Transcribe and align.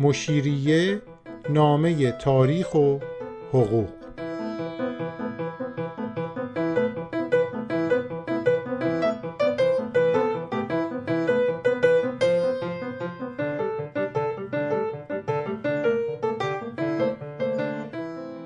مشیریه 0.00 1.02
نامه 1.50 2.12
تاریخ 2.12 2.74
و 2.74 2.98
حقوق. 3.52 3.88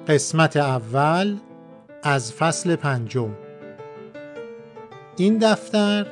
قسمت 0.09 0.57
اول 0.57 1.37
از 2.03 2.33
فصل 2.33 2.77
پنجم. 2.77 3.31
این 5.17 5.39
دفتر 5.39 6.07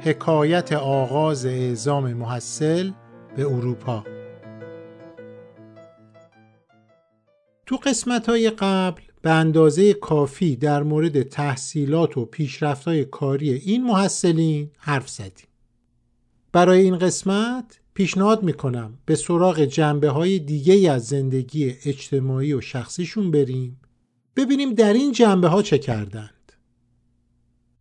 حکایت 0.00 0.72
آغاز 0.72 1.46
اعزام 1.46 2.12
محصل 2.12 2.90
به 3.36 3.46
اروپا. 3.46 4.04
تو 7.72 7.78
قسمت 7.78 8.28
های 8.28 8.50
قبل 8.50 9.02
به 9.22 9.30
اندازه 9.30 9.94
کافی 9.94 10.56
در 10.56 10.82
مورد 10.82 11.22
تحصیلات 11.22 12.16
و 12.16 12.24
پیشرفت 12.24 12.84
های 12.84 13.04
کاری 13.04 13.52
این 13.52 13.84
محصلین 13.84 14.70
حرف 14.78 15.08
زدیم. 15.08 15.46
برای 16.52 16.80
این 16.82 16.98
قسمت 16.98 17.80
پیشنهاد 17.94 18.42
می‌کنم 18.42 18.98
به 19.06 19.14
سراغ 19.14 19.60
جنبه 19.60 20.10
های 20.10 20.38
دیگه 20.38 20.90
از 20.92 21.06
زندگی 21.06 21.74
اجتماعی 21.84 22.52
و 22.52 22.60
شخصیشون 22.60 23.30
بریم. 23.30 23.80
ببینیم 24.36 24.74
در 24.74 24.92
این 24.92 25.12
جنبه 25.12 25.48
ها 25.48 25.62
چه 25.62 25.78
کردند. 25.78 26.52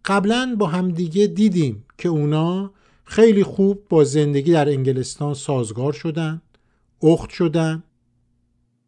قبلا 0.06 0.56
با 0.60 0.68
همدیگه 0.68 1.28
دیدیم 1.28 1.86
که 1.98 2.10
اونا 2.10 2.72
خیلی 3.04 3.44
خوب 3.44 3.88
با 3.90 4.04
زندگی 4.04 4.52
در 4.52 4.70
انگلستان 4.70 5.34
سازگار 5.34 5.94
شدن 5.94 6.42
اخت 7.04 7.30
شدن 7.30 7.84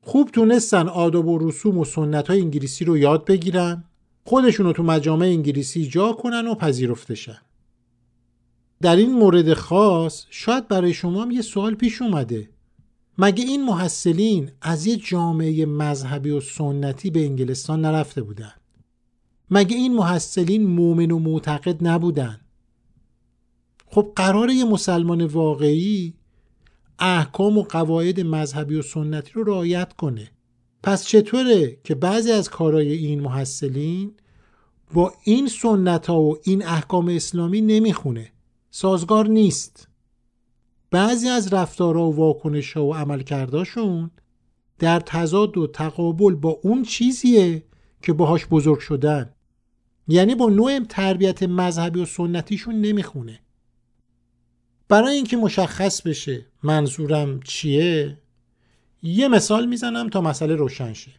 خوب 0.05 0.29
تونستن 0.29 0.87
آداب 0.87 1.27
و 1.27 1.47
رسوم 1.47 1.77
و 1.77 1.85
سنت 1.85 2.27
های 2.27 2.41
انگلیسی 2.41 2.85
رو 2.85 2.97
یاد 2.97 3.25
بگیرن 3.25 3.83
خودشون 4.23 4.65
رو 4.65 4.73
تو 4.73 4.83
مجامع 4.83 5.25
انگلیسی 5.25 5.87
جا 5.87 6.11
کنن 6.11 6.47
و 6.47 6.55
پذیرفتشن. 6.55 7.37
در 8.81 8.95
این 8.95 9.11
مورد 9.11 9.53
خاص 9.53 10.25
شاید 10.29 10.67
برای 10.67 10.93
شما 10.93 11.21
هم 11.21 11.31
یه 11.31 11.41
سوال 11.41 11.75
پیش 11.75 12.01
اومده. 12.01 12.49
مگه 13.17 13.43
این 13.43 13.65
محصلین 13.65 14.51
از 14.61 14.85
یه 14.85 14.95
جامعه 14.95 15.65
مذهبی 15.65 16.29
و 16.29 16.39
سنتی 16.39 17.09
به 17.09 17.25
انگلستان 17.25 17.81
نرفته 17.81 18.21
بودن؟ 18.21 18.53
مگه 19.49 19.75
این 19.75 19.95
محصلین 19.95 20.67
مؤمن 20.67 21.11
و 21.11 21.19
معتقد 21.19 21.87
نبودن؟ 21.87 22.39
خب 23.87 24.11
قرار 24.15 24.49
یه 24.49 24.65
مسلمان 24.65 25.25
واقعی 25.25 26.13
احکام 26.99 27.57
و 27.57 27.63
قواعد 27.63 28.19
مذهبی 28.19 28.75
و 28.75 28.81
سنتی 28.81 29.31
رو 29.33 29.43
رعایت 29.43 29.93
کنه. 29.93 30.31
پس 30.83 31.05
چطوره 31.05 31.77
که 31.83 31.95
بعضی 31.95 32.31
از 32.31 32.49
کارهای 32.49 32.91
این 32.91 33.19
محصلین 33.19 34.11
با 34.93 35.13
این 35.23 35.47
سنت 35.47 36.07
ها 36.07 36.21
و 36.21 36.37
این 36.43 36.65
احکام 36.65 37.07
اسلامی 37.07 37.61
نمی‌خونه؟ 37.61 38.31
سازگار 38.71 39.27
نیست. 39.27 39.87
بعضی 40.91 41.29
از 41.29 41.53
رفتارها 41.53 42.09
و 42.09 42.15
واکنش 42.15 42.73
ها 42.73 42.85
و 42.85 42.95
عملکرداشون 42.95 44.11
در 44.79 44.99
تضاد 44.99 45.57
و 45.57 45.67
تقابل 45.67 46.35
با 46.35 46.49
اون 46.49 46.83
چیزیه 46.83 47.63
که 48.01 48.13
باهاش 48.13 48.45
بزرگ 48.45 48.79
شدن. 48.79 49.33
یعنی 50.07 50.35
با 50.35 50.49
نوع 50.49 50.79
تربیت 50.79 51.43
مذهبی 51.43 52.01
و 52.01 52.05
سنتیشون 52.05 52.75
نمی‌خونه. 52.75 53.39
برای 54.93 55.15
اینکه 55.15 55.37
مشخص 55.37 56.01
بشه 56.01 56.45
منظورم 56.63 57.39
چیه 57.39 58.17
یه 59.03 59.27
مثال 59.27 59.65
می‌زنم 59.65 60.09
تا 60.09 60.21
مسئله 60.21 60.55
روشن 60.55 60.93
شه. 60.93 61.11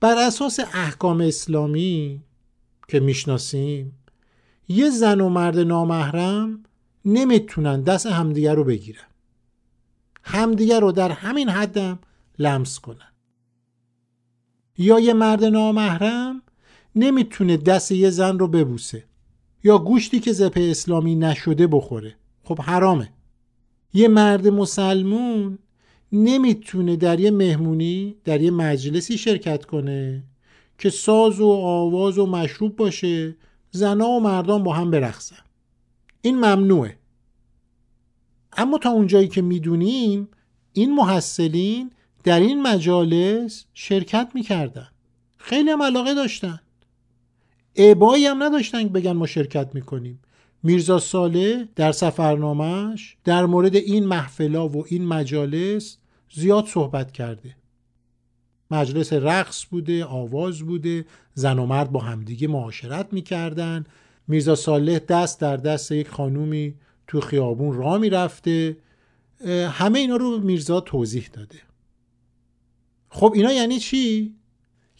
بر 0.00 0.18
اساس 0.18 0.60
احکام 0.74 1.20
اسلامی 1.20 2.22
که 2.88 3.00
می‌شناسیم 3.00 3.98
یه 4.68 4.90
زن 4.90 5.20
و 5.20 5.28
مرد 5.28 5.58
نامحرم 5.58 6.62
نمی‌تونن 7.04 7.82
دست 7.82 8.06
همدیگر 8.06 8.54
رو 8.54 8.64
بگیرن. 8.64 9.08
همدیگر 10.22 10.80
رو 10.80 10.92
در 10.92 11.10
همین 11.10 11.48
حدم 11.48 11.98
لمس 12.38 12.78
کنن. 12.78 13.12
یا 14.78 15.00
یه 15.00 15.12
مرد 15.12 15.44
نامحرم 15.44 16.42
نمی‌تونه 16.96 17.56
دست 17.56 17.92
یه 17.92 18.10
زن 18.10 18.38
رو 18.38 18.48
ببوسه 18.48 19.04
یا 19.64 19.78
گوشتی 19.78 20.20
که 20.20 20.32
زپه 20.32 20.60
اسلامی 20.70 21.14
نشده 21.14 21.66
بخوره. 21.66 22.16
خب 22.44 22.60
حرامه. 22.60 23.12
یه 23.94 24.08
مرد 24.08 24.48
مسلمون 24.48 25.58
نمی‌تونه 26.12 26.96
در 26.96 27.20
یه 27.20 27.30
مهمونی 27.30 28.16
در 28.24 28.40
یه 28.40 28.50
مجلسی 28.50 29.18
شرکت 29.18 29.64
کنه 29.64 30.22
که 30.78 30.90
ساز 30.90 31.40
و 31.40 31.48
آواز 31.48 32.18
و 32.18 32.26
مشروب 32.26 32.76
باشه 32.76 33.36
زنا 33.70 34.08
و 34.08 34.20
مردان 34.20 34.62
با 34.62 34.72
هم 34.72 34.90
برقصن. 34.90 35.36
این 36.22 36.36
ممنوعه. 36.36 36.98
اما 38.56 38.78
تا 38.78 38.90
اونجایی 38.90 39.28
که 39.28 39.42
می‌دونیم 39.42 40.28
این 40.72 40.94
محصلین 40.94 41.90
در 42.24 42.40
این 42.40 42.62
مجالس 42.62 43.64
شرکت 43.74 44.30
می‌کردن. 44.34 44.88
خیلی 45.36 45.70
هم 45.70 45.82
علاقه 45.82 46.14
داشتن. 46.14 46.60
عبایی 47.76 48.26
هم 48.26 48.42
نداشتن 48.42 48.88
بگن 48.88 49.12
ما 49.12 49.26
شرکت 49.26 49.74
می‌کنیم. 49.74 50.20
میرزا 50.62 50.98
ساله 50.98 51.68
در 51.76 51.92
سفرنامهش 51.92 53.16
در 53.24 53.46
مورد 53.46 53.76
این 53.76 54.06
محفلا 54.06 54.68
و 54.68 54.84
این 54.88 55.06
مجالس 55.06 55.98
زیاد 56.34 56.66
صحبت 56.66 57.12
کرده. 57.12 57.56
مجلس 58.70 59.12
رقص 59.12 59.64
بوده 59.66 60.04
آواز 60.04 60.62
بوده 60.62 61.04
زن 61.34 61.58
و 61.58 61.66
مرد 61.66 61.92
با 61.92 62.00
همدیگه 62.00 62.48
معاشرت 62.48 63.12
می‌کردن. 63.12 63.84
میرزا 64.28 64.54
صالح 64.54 64.98
دست 64.98 65.40
در 65.40 65.56
دست 65.56 65.92
یک 65.92 66.08
خانومی 66.08 66.74
تو 67.06 67.20
خیابون 67.20 67.76
را 67.76 67.98
می‌رفته. 67.98 68.76
همه 69.70 69.98
اینا 69.98 70.16
رو 70.16 70.38
میرزا 70.38 70.80
توضیح 70.80 71.28
داده. 71.32 71.58
خب 73.08 73.32
اینا 73.34 73.52
یعنی 73.52 73.78
چی؟ 73.78 74.34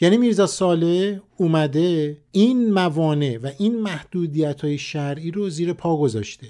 یعنی 0.02 0.16
میرزا 0.16 0.46
صالح 0.46 1.18
اومده 1.36 2.20
این 2.32 2.72
موانع 2.72 3.38
و 3.42 3.50
این 3.58 3.80
محدودیت 3.80 4.60
های 4.60 4.78
شرعی 4.78 5.30
رو 5.30 5.50
زیر 5.50 5.72
پا 5.72 5.96
گذاشته. 5.96 6.46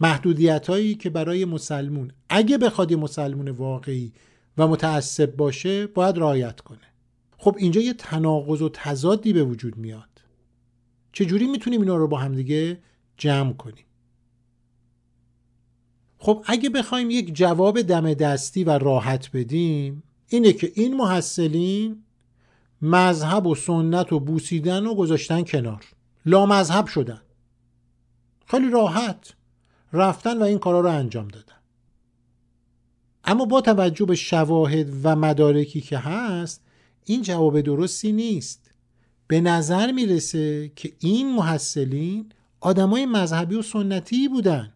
محدودیت 0.00 0.70
هایی 0.70 0.94
که 0.94 1.10
برای 1.10 1.44
مسلمون 1.44 2.12
اگه 2.28 2.58
بخواد 2.58 2.90
یه 2.90 2.96
مسلمون 2.96 3.48
واقعی 3.48 4.12
و 4.58 4.68
متعصب 4.68 5.36
باشه 5.36 5.86
باید 5.86 6.18
رعایت 6.18 6.60
کنه. 6.60 6.78
خب 7.38 7.56
اینجا 7.58 7.80
یه 7.80 7.92
تناقض 7.92 8.62
و 8.62 8.68
تضادی 8.72 9.32
به 9.32 9.44
وجود 9.44 9.76
میاد. 9.76 10.22
چجوری 11.12 11.46
می‌تونیم 11.46 11.80
اینا 11.80 11.96
رو 11.96 12.08
با 12.08 12.18
همدیگه 12.18 12.78
جمع 13.16 13.52
کنیم؟ 13.52 13.84
خب 16.18 16.44
اگه 16.46 16.70
بخوایم 16.70 17.10
یک 17.10 17.34
جواب 17.34 17.82
دم 17.82 18.14
دستی 18.14 18.64
و 18.64 18.70
راحت 18.70 19.30
بدیم 19.32 20.02
اینه 20.28 20.52
که 20.52 20.72
این 20.74 20.96
محصلین 20.96 22.02
مذهب 22.82 23.46
و 23.46 23.54
سنت 23.54 24.12
و 24.12 24.20
بوسیدن 24.20 24.86
و 24.86 24.94
گذاشتن 24.94 25.42
کنار. 25.42 25.84
لا 26.26 26.46
مذهب 26.46 26.86
شدن. 26.86 27.20
خیلی 28.46 28.70
راحت 28.70 29.34
رفتن 29.92 30.38
و 30.38 30.42
این 30.42 30.58
کارا 30.58 30.80
رو 30.80 30.88
انجام 30.88 31.28
دادن. 31.28 31.52
اما 33.24 33.44
با 33.44 33.60
توجه 33.60 34.04
به 34.04 34.14
شواهد 34.14 34.88
و 35.02 35.16
مدارکی 35.16 35.80
که 35.80 35.98
هست 35.98 36.64
این 37.04 37.22
جواب 37.22 37.60
درستی 37.60 38.12
نیست. 38.12 38.70
به 39.26 39.40
نظر 39.40 39.92
می‌رسه 39.92 40.72
که 40.76 40.92
این 40.98 41.34
محصلین 41.34 42.32
آدمای 42.60 43.06
مذهبی 43.06 43.54
و 43.54 43.62
سنتی 43.62 44.28
بودن. 44.28 44.72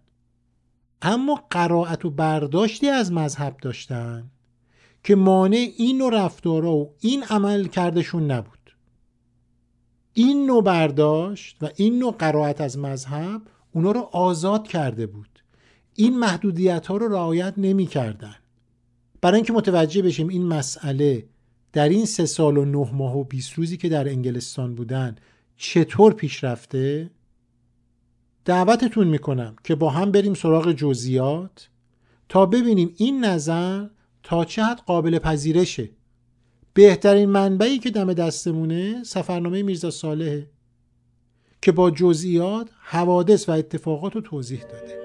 اما 1.02 1.44
قرائت 1.50 2.04
و 2.04 2.10
برداشتی 2.10 2.88
از 2.88 3.12
مذهب 3.12 3.56
داشتن. 3.62 4.30
که 5.04 5.14
مانع 5.14 5.68
این 5.76 5.98
نوع 5.98 6.24
رفتارا 6.24 6.76
و 6.76 6.94
این 7.00 7.22
عمل 7.22 7.66
کردشون 7.66 8.30
نبود. 8.30 8.76
این 10.12 10.46
نوع 10.46 10.62
برداشت 10.62 11.56
و 11.62 11.68
این 11.76 11.98
نوع 11.98 12.12
قرائت 12.12 12.60
از 12.60 12.78
مذهب 12.78 13.42
اونا 13.72 13.92
رو 13.92 14.00
آزاد 14.00 14.68
کرده 14.68 15.06
بود. 15.06 15.42
این 15.94 16.18
محدودیت 16.18 16.86
ها 16.86 16.96
رو 16.96 17.08
رعایت 17.08 17.54
نمی 17.56 17.86
کردن. 17.86 18.34
برای 19.20 19.36
اینکه 19.36 19.52
متوجه 19.52 20.02
بشیم 20.02 20.28
این 20.28 20.46
مسئله 20.46 21.26
در 21.72 21.88
این 21.88 22.06
سه 22.06 22.26
سال 22.26 22.56
و 22.56 22.64
نه 22.64 22.92
ماه 22.92 23.18
و 23.18 23.24
20 23.24 23.52
روزی 23.52 23.76
که 23.76 23.88
در 23.88 24.08
انگلستان 24.08 24.74
بودن 24.74 25.16
چطور 25.56 26.12
پیش 26.12 26.44
رفته؟ 26.44 27.10
دعوتتون 28.44 29.08
می‌کنم 29.08 29.56
که 29.64 29.74
با 29.74 29.90
هم 29.90 30.12
بریم 30.12 30.34
سراغ 30.34 30.72
جزئیات 30.72 31.68
تا 32.28 32.46
ببینیم 32.46 32.94
این 32.96 33.24
نظر 33.24 33.86
تا 34.22 34.44
چه 34.44 34.62
حد 34.62 34.80
قابل 34.80 35.18
پذیرشه؟ 35.18 35.90
بهترین 36.74 37.28
منبعی 37.28 37.78
که 37.78 37.90
دم 37.90 38.12
دستمونه 38.12 39.04
سفرنامه 39.04 39.62
میرزا 39.62 39.90
صالحه 39.90 40.50
که 41.62 41.72
با 41.72 41.90
جزئیات 41.90 42.70
حوادث 42.80 43.48
و 43.48 43.52
اتفاقات 43.52 44.14
رو 44.14 44.20
توضیح 44.20 44.62
داده. 44.62 45.01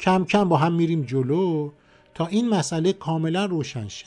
کم 0.00 0.24
کم 0.24 0.48
با 0.48 0.56
هم 0.56 0.72
میریم 0.72 1.02
جلو 1.02 1.70
تا 2.14 2.26
این 2.26 2.48
مسئله 2.48 2.92
کاملا 2.92 3.44
روشن 3.44 3.88
شه. 3.88 4.06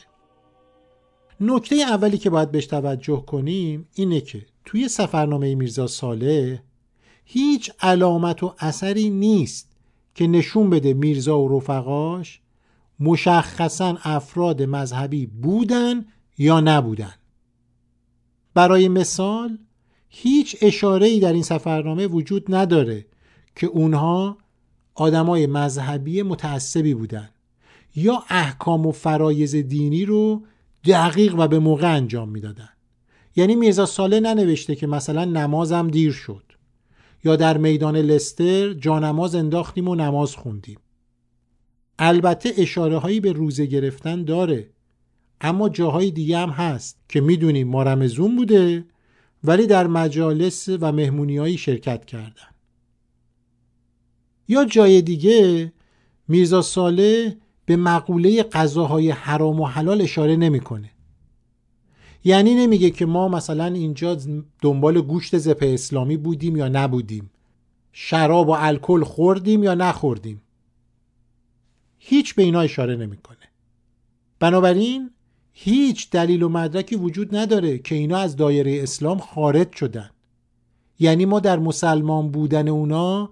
نکته 1.40 1.76
اولی 1.76 2.18
که 2.18 2.30
باید 2.30 2.50
بهش 2.50 2.66
توجه 2.66 3.24
کنیم 3.26 3.88
اینه 3.94 4.20
که 4.20 4.46
توی 4.64 4.88
سفرنامه 4.88 5.54
میرزا 5.54 5.86
صالح 5.86 6.58
هیچ 7.24 7.72
علامت 7.80 8.42
و 8.42 8.54
اثری 8.58 9.10
نیست 9.10 9.70
که 10.14 10.26
نشون 10.26 10.70
بده 10.70 10.94
میرزا 10.94 11.40
و 11.40 11.56
رفقاش 11.58 12.40
مشخصا 13.00 13.98
افراد 14.02 14.62
مذهبی 14.62 15.26
بودن 15.26 16.04
یا 16.38 16.60
نبودن. 16.60 17.14
برای 18.54 18.88
مثال 18.88 19.58
هیچ 20.08 20.56
اشاره 20.60 21.20
در 21.20 21.32
این 21.32 21.42
سفرنامه 21.42 22.06
وجود 22.06 22.54
نداره 22.54 23.06
که 23.56 23.66
اونها 23.66 24.38
آدمای 24.94 25.46
مذهبی 25.46 26.22
متعصبی 26.22 26.94
بودن. 26.94 27.28
یا 27.96 28.22
احکام 28.28 28.86
و 28.86 28.92
فرایز 28.92 29.56
دینی 29.56 30.04
رو 30.04 30.42
دقیق 30.84 31.34
و 31.38 31.48
به 31.48 31.58
موقع 31.58 31.94
انجام 31.94 32.28
می‌دادن. 32.28 32.68
یعنی 33.36 33.54
میرزا 33.54 33.86
ساله 33.86 34.20
ننوشته 34.20 34.74
که 34.74 34.86
مثلا 34.86 35.24
نمازم 35.24 35.88
دیر 35.88 36.12
شد. 36.12 36.44
یا 37.24 37.36
در 37.36 37.58
میدان 37.58 37.96
لستر 37.96 38.72
جانماز 38.72 39.34
انداختیم 39.34 39.88
و 39.88 39.94
نماز 39.94 40.36
خوندیم. 40.36 40.78
البته 41.98 42.52
اشاره 42.58 42.98
هایی 42.98 43.20
به 43.20 43.32
روزه 43.32 43.66
گرفتن 43.66 44.24
داره. 44.24 44.70
اما 45.40 45.68
جاهای 45.68 46.10
دیگه 46.10 46.38
هم 46.38 46.50
هست 46.50 47.00
که 47.08 47.20
می‌دونیم 47.20 47.68
ما 47.68 47.82
رمزون 47.82 48.36
بوده 48.36 48.84
ولی 49.44 49.66
در 49.66 49.86
مجالس 49.86 50.68
و 50.80 50.92
مهمونیهایی 50.92 51.58
شرکت 51.58 52.04
کردن. 52.04 52.53
یا 54.48 54.64
جای 54.64 55.02
دیگه 55.02 55.72
میرزا 56.28 56.62
ساله 56.62 57.36
به 57.66 57.76
مقوله 57.76 58.42
غذاهای 58.42 59.10
حرام 59.10 59.60
و 59.60 59.66
حلال 59.66 60.02
اشاره 60.02 60.36
نمی‌کنه. 60.36 60.90
یعنی 62.24 62.54
نمیگه 62.54 62.90
که 62.90 63.06
ما 63.06 63.28
مثلا 63.28 63.64
اینجا 63.64 64.18
دنبال 64.62 65.00
گوشت 65.00 65.38
زپه 65.38 65.66
اسلامی 65.66 66.16
بودیم 66.16 66.56
یا 66.56 66.68
نبودیم. 66.68 67.30
شراب 67.92 68.48
و 68.48 68.52
الکل 68.52 69.04
خوردیم 69.04 69.62
یا 69.62 69.74
نخوردیم. 69.74 70.42
هیچ 71.98 72.34
به 72.34 72.42
اینا 72.42 72.60
اشاره 72.60 72.96
نمی‌کنه. 72.96 73.36
بنابراین 74.40 75.10
هیچ 75.52 76.10
دلیل 76.10 76.42
و 76.42 76.48
مدرکی 76.48 76.96
وجود 76.96 77.36
نداره 77.36 77.78
که 77.78 77.94
اینا 77.94 78.18
از 78.18 78.36
دایره 78.36 78.82
اسلام 78.82 79.18
خارج 79.18 79.72
شدن. 79.72 80.10
یعنی 80.98 81.24
ما 81.24 81.40
در 81.40 81.58
مسلمان 81.58 82.30
بودن 82.30 82.68
اونا 82.68 83.30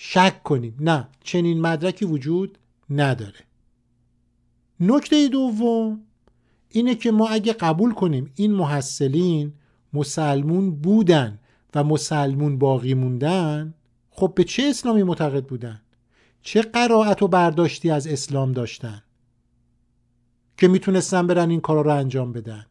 شک 0.00 0.42
کنیم. 0.42 0.76
نه 0.80 1.08
چنین 1.24 1.60
مدرکی 1.60 2.04
وجود 2.04 2.58
نداره. 2.90 3.40
نکته 4.80 5.28
دوم 5.28 6.00
اینه 6.68 6.94
که 6.94 7.10
ما 7.10 7.28
اگه 7.28 7.52
قبول 7.52 7.94
کنیم 7.94 8.32
این 8.34 8.52
محصلین 8.52 9.52
مسلمون 9.92 10.70
بودن 10.70 11.38
و 11.74 11.84
مسلمون 11.84 12.58
باقی 12.58 12.94
موندن 12.94 13.74
خب 14.10 14.32
به 14.36 14.44
چه 14.44 14.62
اسلامی 14.62 15.02
معتقد 15.02 15.44
بودن؟ 15.44 15.80
چه 16.42 16.62
قرائت 16.62 17.22
و 17.22 17.28
برداشتی 17.28 17.90
از 17.90 18.06
اسلام 18.06 18.52
داشتن 18.52 19.02
که 20.56 20.68
می‌تونستن 20.68 21.26
برن 21.26 21.50
این 21.50 21.60
کارا 21.60 21.82
رو 21.82 21.94
انجام 21.94 22.32
بدن؟ 22.32 22.66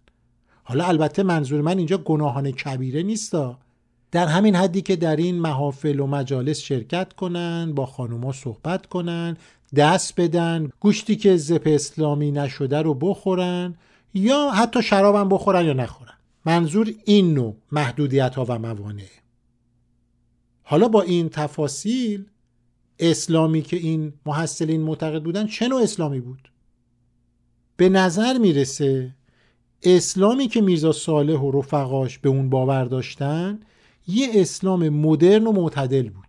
حالا 0.63 0.85
البته 0.85 1.23
منظور 1.23 1.61
من 1.61 1.77
اینجا 1.77 1.97
گناهان 1.97 2.51
کبیره 2.51 3.03
نیستا. 3.03 3.59
در 4.11 4.27
همین 4.27 4.55
حدی 4.55 4.81
که 4.81 4.95
در 4.95 5.15
این 5.15 5.39
محافل 5.39 5.99
و 5.99 6.07
مجالس 6.07 6.59
شرکت 6.59 7.13
کنن 7.13 7.73
با 7.73 7.85
خانوما 7.85 8.31
صحبت 8.31 8.85
کنن 8.85 9.37
دست 9.75 10.21
بدن 10.21 10.69
گوشتی 10.79 11.15
که 11.15 11.37
زپ 11.37 11.63
اسلامی 11.65 12.31
نشده 12.31 12.81
رو 12.81 12.93
بخورن 12.93 13.75
یا 14.13 14.51
حتی 14.51 14.81
شرابم 14.81 15.29
بخورن 15.29 15.65
یا 15.65 15.73
نخورن. 15.73 16.13
منظور 16.45 16.93
این 17.05 17.33
نوع 17.33 17.55
محدودیت 17.71 18.35
ها 18.35 18.45
و 18.45 18.59
موانع. 18.59 19.03
حالا 20.63 20.87
با 20.87 21.01
این 21.01 21.29
تفاصیل 21.29 22.25
اسلامی 22.99 23.61
که 23.61 23.77
این 23.77 24.13
محصلین 24.25 24.81
معتقد 24.81 25.23
بودن 25.23 25.47
چه 25.47 25.67
نوع 25.67 25.81
اسلامی 25.81 26.19
بود؟ 26.19 26.51
به 27.77 27.89
نظر 27.89 28.37
می‌رسه 28.37 29.15
اسلامی 29.83 30.47
که 30.47 30.61
میرزا 30.61 30.91
صالح 30.91 31.39
و 31.39 31.59
رفقاش 31.59 32.17
به 32.17 32.29
اون 32.29 32.49
باور 32.49 32.85
داشتن 32.85 33.59
یه 34.07 34.27
اسلام 34.33 34.89
مدرن 34.89 35.47
و 35.47 35.51
معتدل 35.51 36.09
بود. 36.09 36.27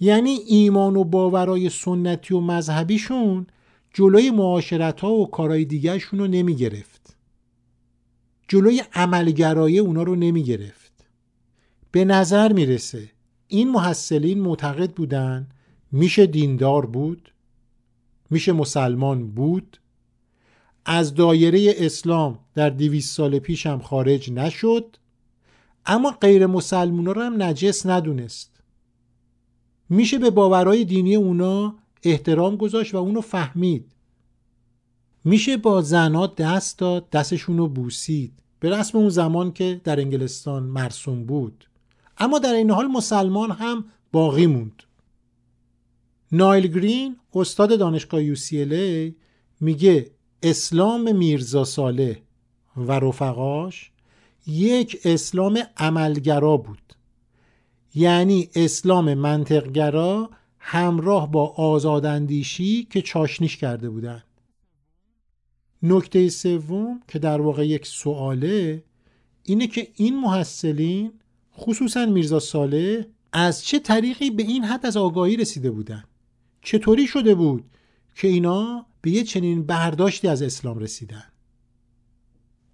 یعنی 0.00 0.30
ایمان 0.30 0.96
و 0.96 1.04
باورای 1.04 1.70
سنتی 1.70 2.34
و 2.34 2.40
مذهبیشون 2.40 3.46
جلوی 3.94 4.30
معاشرت 4.30 5.00
ها 5.00 5.12
و 5.12 5.30
کارهای 5.30 5.64
دیگرشون 5.64 6.18
رو 6.18 6.26
نمی 6.26 6.54
گرفت 6.54 7.16
جلوی 8.48 8.82
عملگرایی 8.94 9.78
اونا 9.78 10.02
رو 10.02 10.16
نمی 10.16 10.42
گرفت 10.42 10.92
به 11.90 12.04
نظر 12.04 12.52
می‌رسه 12.52 13.10
این 13.48 13.70
محصلین 13.70 14.40
معتقد 14.40 14.90
بودن 14.90 15.48
میشه 15.92 16.26
دیندار 16.26 16.86
بود 16.86 17.32
میشه 18.30 18.52
مسلمان 18.52 19.30
بود. 19.30 19.80
از 20.84 21.14
دایره 21.14 21.74
اسلام 21.76 22.38
در 22.54 22.70
دیویس 22.70 23.12
سال 23.12 23.38
پیش 23.38 23.66
هم 23.66 23.80
خارج 23.80 24.32
نشد. 24.32 24.96
اما 25.86 26.10
غیر 26.10 26.46
مسلمان 26.46 27.06
رو 27.06 27.22
هم 27.22 27.42
نجس 27.42 27.86
ندونست. 27.86 28.50
میشه 29.88 30.18
به 30.18 30.30
باورهای 30.30 30.84
دینی 30.84 31.16
اونا 31.16 31.74
احترام 32.02 32.56
گذاشت 32.56 32.94
و 32.94 32.96
اونو 32.96 33.20
فهمید. 33.20 33.92
میشه 35.24 35.56
با 35.56 35.82
زنات 35.82 36.36
دست 36.36 36.78
داد 36.78 37.10
دستشون 37.10 37.58
رو 37.58 37.68
بوسید. 37.68 38.32
به 38.60 38.70
رسم 38.70 38.98
اون 38.98 39.08
زمان 39.08 39.52
که 39.52 39.80
در 39.84 40.00
انگلستان 40.00 40.62
مرسوم 40.62 41.24
بود. 41.24 41.68
اما 42.18 42.38
در 42.38 42.52
این 42.52 42.70
حال 42.70 42.86
مسلمان 42.86 43.50
هم 43.50 43.84
باقی 44.12 44.46
موند. 44.46 44.82
نایل 46.32 46.66
گرین 46.66 47.16
استاد 47.34 47.78
دانشگاه 47.78 48.34
UCLA 48.34 49.12
میگه 49.60 50.10
اسلام 50.42 51.16
میرزا 51.16 51.64
صالح 51.64 52.16
و 52.76 52.92
رفقاش 52.92 53.90
یک 54.46 55.00
اسلام 55.04 55.58
عملگرا 55.76 56.56
بود. 56.56 56.86
یعنی 57.94 58.48
اسلام 58.54 59.14
منطقگرا 59.14 60.30
همراه 60.58 61.30
با 61.30 61.46
آزاداندیشی 61.46 62.84
که 62.90 63.02
چاشنیش 63.02 63.56
کرده 63.56 63.90
بودند 63.90 64.24
نکته 65.82 66.28
سوم 66.28 67.00
که 67.08 67.18
در 67.18 67.40
واقع 67.40 67.66
یک 67.66 67.86
سواله 67.86 68.84
اینه 69.42 69.66
که 69.66 69.88
این 69.94 70.20
محصلین 70.20 71.12
خصوصا 71.58 72.06
میرزا 72.06 72.38
صالح 72.38 73.02
از 73.32 73.64
چه 73.64 73.78
طریقی 73.78 74.30
به 74.30 74.42
این 74.42 74.64
حد 74.64 74.86
از 74.86 74.96
آگاهی 74.96 75.36
رسیده 75.36 75.70
بودن؟ 75.70 76.04
چطوری 76.62 77.06
شده 77.06 77.34
بود 77.34 77.64
که 78.14 78.28
اینا 78.28 78.86
به 79.00 79.10
یه 79.10 79.24
چنین 79.24 79.66
برداشتی 79.66 80.28
از 80.28 80.42
اسلام 80.42 80.78
رسیدن؟ 80.78 81.24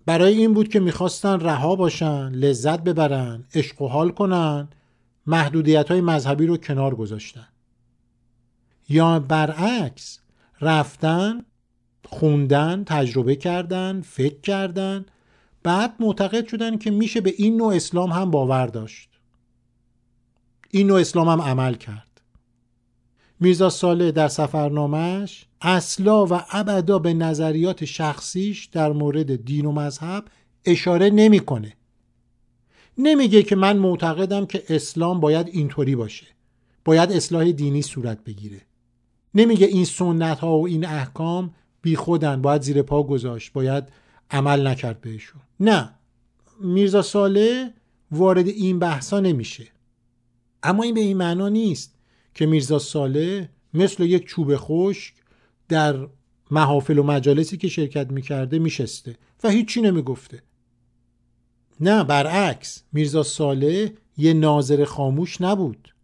برای 0.07 0.35
این 0.35 0.55
بود 0.55 0.69
که 0.69 0.81
می‌خواستن 0.81 1.41
رها 1.41 1.77
باشن 1.77 2.29
لذت 2.29 2.81
ببرن 2.85 3.45
عشق 3.55 3.83
و 3.83 3.89
حال 3.89 4.11
کنن 4.11 4.69
محدودیت 5.27 5.91
های 5.91 6.01
مذهبی 6.01 6.47
رو 6.47 6.57
کنار 6.57 6.95
گذاشتن. 6.95 7.49
یا 8.89 9.19
برعکس 9.19 10.19
رفتن 10.61 11.45
خوندن 12.05 12.85
تجربه 12.85 13.37
کردن 13.37 14.01
فکر 14.01 14.41
کردن 14.41 15.07
بعد 15.63 15.95
معتقد 16.01 16.49
شدن 16.49 16.79
که 16.79 16.91
میشه 16.91 17.21
به 17.21 17.35
این 17.37 17.57
نوع 17.57 17.75
اسلام 17.75 18.11
هم 18.11 18.31
باور 18.31 18.67
داشت. 18.67 19.09
این 20.71 20.87
نوع 20.87 21.01
اسلام 21.01 21.29
هم 21.29 21.43
عمل 21.43 21.75
کرد. 21.75 22.21
میرزا 23.41 23.71
ساله 23.71 24.13
در 24.13 24.29
سفرنامهش 24.29 25.47
اصلا 25.63 26.27
و 26.27 26.41
ابدا 26.51 26.99
به 26.99 27.15
نظریات 27.15 27.85
شخصیش 27.85 28.65
در 28.65 28.93
مورد 28.93 29.45
دین 29.45 29.67
و 29.67 29.73
مذهب 29.73 30.25
اشاره 30.65 31.11
نمی‌کنه. 31.11 31.73
نمیگه 32.99 33.43
که 33.43 33.57
من 33.57 33.77
معتقدم 33.77 34.47
که 34.47 34.65
اسلام 34.69 35.21
باید 35.21 35.49
اینطوری 35.49 35.97
باشه. 35.97 36.27
باید 36.85 37.13
اصلاح 37.13 37.53
دینی 37.53 37.83
صورت 37.83 38.25
بگیره. 38.25 38.61
نمیگه 39.35 39.67
این 39.67 39.85
سنت 39.85 40.39
ها 40.39 40.59
و 40.59 40.67
این 40.67 40.87
احکام 40.87 41.55
بی 41.83 41.97
خودن 41.97 42.43
باید 42.43 42.63
زیر 42.63 42.83
پا 42.83 43.03
گذاشت 43.03 43.53
باید 43.53 43.85
عمل 44.31 44.67
نکرد 44.67 45.01
بهشون. 45.01 45.41
نه. 45.61 45.91
میرزا 46.61 47.03
ساله 47.03 47.75
وارد 48.11 48.49
این 48.49 48.79
بحثا 48.79 49.21
نمیشه. 49.21 49.67
اما 50.63 50.83
این 50.83 50.95
به 50.95 51.01
این 51.01 51.17
معنا 51.17 51.49
نیست 51.49 51.95
که 52.35 52.47
میرزا 52.47 52.79
ساله 52.79 53.49
مثل 53.75 54.03
یک 54.03 54.27
چوب 54.27 54.57
خشک 54.57 55.15
در 55.73 56.09
محافل 56.51 56.99
و 56.99 57.03
مجالسی 57.03 57.57
که 57.57 57.69
شرکت 57.69 58.11
می‌کرده 58.11 58.59
میشسته 58.59 59.17
و 59.45 59.49
هیچی 59.49 59.81
نمی‌گفته. 59.81 60.43
نه 61.81 62.05
برعکس 62.05 62.83
میرزا 62.93 63.23
ساله 63.23 63.95
یه 64.17 64.33
ناظر 64.33 64.85
خاموش 64.85 65.41
نبود. 65.41 65.95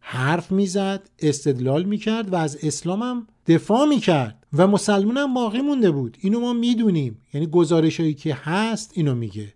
حرف 0.00 0.52
می‌زد 0.52 1.10
استدلال 1.18 1.84
می‌کرد 1.84 2.32
و 2.32 2.36
از 2.36 2.58
اسلام 2.62 3.02
هم 3.02 3.26
دفاع 3.46 3.84
می‌کرد 3.84 4.46
و 4.52 4.66
مسلمان 4.66 5.16
هم 5.16 5.34
باقی 5.34 5.60
مونده 5.60 5.90
بود. 5.90 6.16
اینو 6.20 6.40
ما 6.40 6.52
می‌دونیم. 6.52 7.20
یعنی 7.34 7.46
گزارش 7.46 8.00
هایی 8.00 8.14
که 8.14 8.34
هست 8.34 8.92
اینو 8.94 9.14
میگه. 9.14 9.54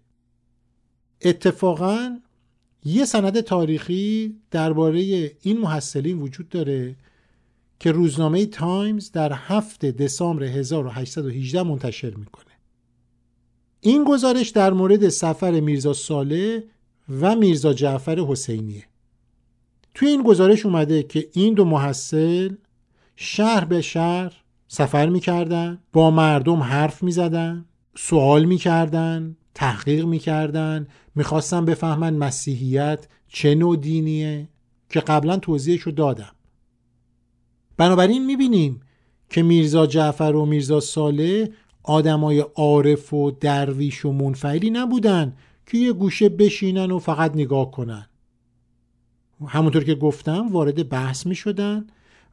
اتفاقا 1.23 2.19
یه 2.85 3.05
سند 3.05 3.41
تاریخی 3.41 4.37
درباره 4.51 5.01
این 5.43 5.59
محصلین 5.59 6.19
وجود 6.19 6.49
داره 6.49 6.97
که 7.83 7.93
روزنامه 7.93 8.47
تایمز 8.47 9.13
در 9.13 9.33
هفته 9.33 9.93
دسامبر 9.93 10.43
1818 10.43 11.63
منتشر 11.63 12.15
می‌کنه. 12.15 12.53
این 13.81 14.05
گزارش 14.05 14.49
در 14.49 14.73
مورد 14.73 15.09
سفر 15.09 15.61
میرزا 15.61 15.93
ساله 15.93 16.65
و 17.21 17.37
میرزا 17.37 17.73
جعفر 17.73 18.19
حسینیه. 18.19 18.85
توی 19.95 20.09
این 20.09 20.23
گزارش 20.23 20.67
اومده 20.67 21.03
که 21.03 21.29
این 21.33 21.55
دو 21.55 21.65
محصل 21.65 22.55
شهر 23.17 23.65
به 23.65 23.81
شهر 23.81 24.33
سفر 24.69 25.09
می‌کردن 25.09 25.79
با 25.93 26.11
مردم 26.11 26.63
حرف 26.63 27.03
می‌زدن 27.03 27.65
سوال 27.97 28.45
می‌کردن 28.45 29.37
تحقیق 29.55 30.05
می‌کردن 30.05 30.87
می‌خواستن 31.15 31.65
بفهمن 31.65 32.15
مسیحیت 32.15 33.07
چه 33.29 33.55
نوع 33.55 33.77
دینیه 33.77 34.49
که 34.91 35.01
قبلا 35.01 35.37
توضیحشو 35.37 35.91
دادم. 35.91 36.33
بنابراین 37.77 38.27
می‌بینیم 38.27 38.81
که 39.31 39.43
میرزا 39.43 39.87
جعفر 39.87 40.33
و 40.37 40.47
میرزا 40.47 40.81
ساله 40.81 41.53
آدمای 41.83 42.41
عارف 42.41 43.13
و 43.13 43.31
درویش 43.31 44.05
و 44.05 44.13
منفعلی 44.13 44.71
نبودن 44.71 45.37
که 45.67 45.79
یه 45.79 45.93
گوشه 45.93 46.29
بشینن 46.29 46.91
و 46.91 46.99
فقط 46.99 47.35
نگاه 47.35 47.71
کنن. 47.71 48.07
همونطور 49.47 49.85
که 49.85 49.95
گفتم 49.95 50.49
وارد 50.49 50.89
بحث 50.89 51.27
می 51.27 51.35
شدن 51.35 51.87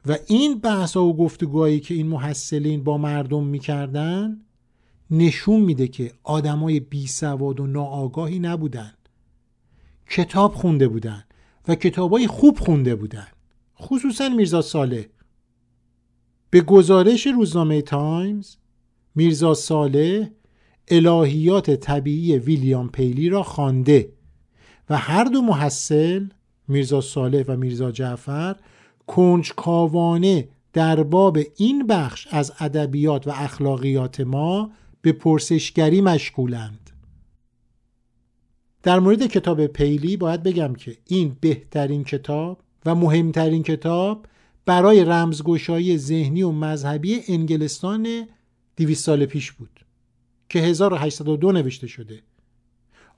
و 0.06 0.16
این 0.26 0.58
بحث 0.58 0.96
ها 0.96 1.04
و 1.04 1.16
گفتگوهایی 1.16 1.80
که 1.80 1.94
این 1.94 2.06
محصلین 2.06 2.84
با 2.84 2.98
مردم 2.98 3.44
می‌کردن 3.44 4.40
نشون 5.10 5.60
میده 5.60 5.88
که 5.88 6.12
آدمای 6.22 6.80
بی 6.80 7.06
سواد 7.06 7.60
و 7.60 7.66
ناآگاهی 7.66 8.38
نبودن. 8.38 8.92
کتاب 10.10 10.54
خونده 10.54 10.88
بودن 10.88 11.24
و 11.68 11.74
کتابای 11.74 12.26
خوب 12.26 12.58
خونده 12.58 12.94
بودن. 12.94 13.26
خصوصا 13.80 14.28
میرزا 14.28 14.62
ساله 14.62 15.08
به 16.50 16.60
گزارش 16.60 17.26
روزنامه 17.26 17.82
تایمز 17.82 18.56
میرزا 19.14 19.54
ساله 19.54 20.32
الهیات 20.88 21.70
طبیعی 21.70 22.38
ویلیام 22.38 22.88
پیلی 22.88 23.28
را 23.28 23.42
خوانده 23.42 24.12
و 24.90 24.96
هر 24.96 25.24
دو 25.24 25.42
محصل 25.42 26.28
میرزا 26.68 27.00
صالح 27.00 27.44
و 27.48 27.56
میرزا 27.56 27.90
جعفر 27.90 28.56
کنجکاوانه 29.06 30.48
در 30.72 31.02
باب 31.02 31.38
این 31.56 31.86
بخش 31.86 32.26
از 32.30 32.52
ادبیات 32.60 33.26
و 33.26 33.30
اخلاقیات 33.34 34.20
ما 34.20 34.70
به 35.02 35.12
پرسشگری 35.12 36.00
مشغولند. 36.00 36.90
در 38.82 38.98
مورد 38.98 39.26
کتاب 39.26 39.66
پیلی 39.66 40.16
باید 40.16 40.42
بگم 40.42 40.74
که 40.74 40.96
این 41.06 41.36
بهترین 41.40 42.04
کتاب 42.04 42.60
و 42.86 42.94
مهمترین 42.94 43.62
کتاب 43.62 44.26
برای 44.66 45.04
رمزگشایی 45.04 45.98
ذهنی 45.98 46.42
و 46.42 46.50
مذهبی 46.50 47.20
انگلستان 47.28 48.28
200 48.76 49.04
سال 49.04 49.26
پیش 49.26 49.52
بود 49.52 49.80
که 50.48 50.58
1802 50.58 51.52
نوشته 51.52 51.86
شده. 51.86 52.22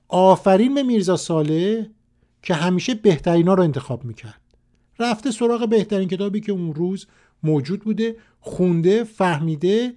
آفرین 0.07 0.75
به 0.75 0.83
میرزا 0.83 1.17
ساله 1.17 1.89
که 2.41 2.53
همیشه 2.53 2.93
بهترینا 2.93 3.53
رو 3.53 3.63
انتخاب 3.63 4.05
می‌کرد. 4.05 4.41
رفته 4.99 5.31
سراغ 5.31 5.69
بهترین 5.69 6.09
کتابی 6.09 6.39
که 6.39 6.51
اون 6.51 6.73
روز 6.73 7.07
موجود 7.43 7.81
بوده 7.81 8.15
خونده 8.39 9.03
فهمیده 9.03 9.93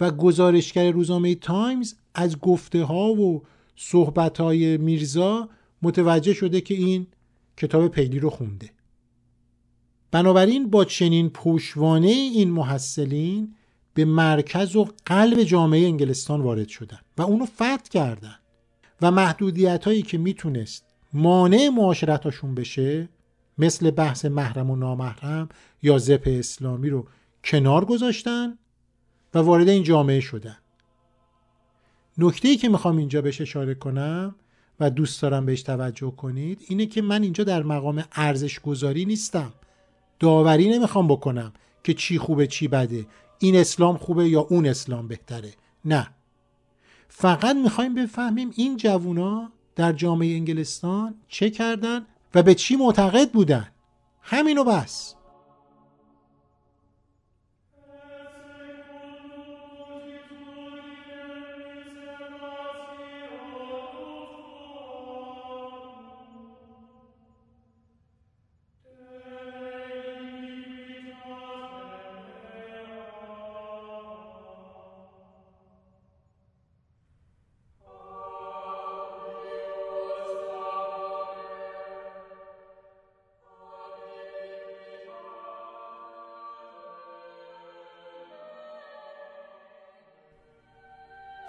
و 0.00 0.10
گزارشگر 0.10 0.90
روزنامه 0.90 1.34
تایمز 1.34 1.94
از 2.14 2.38
گفته 2.38 2.84
ها 2.84 3.12
و 3.12 3.42
صحبت 3.76 4.40
های 4.40 4.76
میرزا 4.76 5.48
متوجه 5.82 6.34
شده 6.34 6.60
که 6.60 6.74
این 6.74 7.06
کتاب 7.56 7.88
پیلی 7.88 8.18
رو 8.18 8.30
خونده. 8.30 8.70
بنابراین 10.16 10.70
با 10.70 10.84
چنین 10.84 11.30
پوشوانه 11.30 12.08
این 12.08 12.50
محصلین 12.50 13.54
به 13.94 14.04
مرکز 14.04 14.76
و 14.76 14.88
قلب 15.06 15.42
جامعه 15.42 15.86
انگلستان 15.86 16.40
وارد 16.40 16.68
شدن 16.68 16.98
و 17.18 17.22
اونو 17.22 17.46
فتح 17.46 17.88
کردن 17.90 18.36
و 19.02 19.10
محدودیت 19.10 19.84
هایی 19.84 20.02
که 20.02 20.18
می‌تونست 20.18 20.84
مانع 21.12 21.68
معاشرتاشون 21.68 22.54
بشه 22.54 23.08
مثل 23.58 23.90
بحث 23.90 24.24
محرم 24.24 24.70
و 24.70 24.76
نامحرم 24.76 25.48
یا 25.82 25.98
زپ 25.98 26.22
اسلامی 26.26 26.90
رو 26.90 27.06
کنار 27.44 27.84
گذاشتن 27.84 28.58
و 29.34 29.38
وارد 29.38 29.68
این 29.68 29.82
جامعه 29.82 30.20
شدن. 30.20 30.56
نکته 32.18 32.56
که 32.56 32.68
می‌خوام 32.68 32.96
اینجا 32.96 33.22
بهش 33.22 33.40
اشاره 33.40 33.74
کنم 33.74 34.34
و 34.80 34.90
دوست 34.90 35.22
دارم 35.22 35.46
بهش 35.46 35.62
توجه 35.62 36.10
کنید 36.10 36.60
اینه 36.68 36.86
که 36.86 37.02
من 37.02 37.22
اینجا 37.22 37.44
در 37.44 37.62
مقام 37.62 38.04
ارزش 38.12 38.60
گذاری 38.60 39.04
نیستم. 39.04 39.52
داوری 40.18 40.68
نمی‌خوام 40.68 41.08
بکنم 41.08 41.52
که 41.84 41.94
چی 41.94 42.18
خوبه 42.18 42.46
چی 42.46 42.68
بده. 42.68 43.06
این 43.38 43.56
اسلام 43.56 43.96
خوبه 43.96 44.28
یا 44.28 44.40
اون 44.40 44.66
اسلام 44.66 45.08
بهتره؟ 45.08 45.52
نه. 45.84 46.08
فقط 47.08 47.56
می‌خوایم 47.56 47.94
بفهمیم 47.94 48.50
این 48.56 48.76
جوونا 48.76 49.52
در 49.76 49.92
جامعه 49.92 50.34
انگلستان 50.36 51.14
چه 51.28 51.50
کردن 51.50 52.06
و 52.34 52.42
به 52.42 52.54
چی 52.54 52.76
معتقد 52.76 53.30
بودن. 53.30 53.68
همینو 54.22 54.64
بس. 54.64 55.15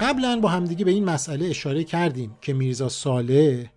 قبلا 0.08 0.40
با 0.40 0.50
همدیگه 0.50 0.86
به 0.86 0.92
این 0.92 1.06
مسئله 1.06 1.46
اشاره 1.46 1.84
کردیم 1.84 2.38
که 2.42 2.54
میرزا 2.54 2.90
ساله 2.90 3.72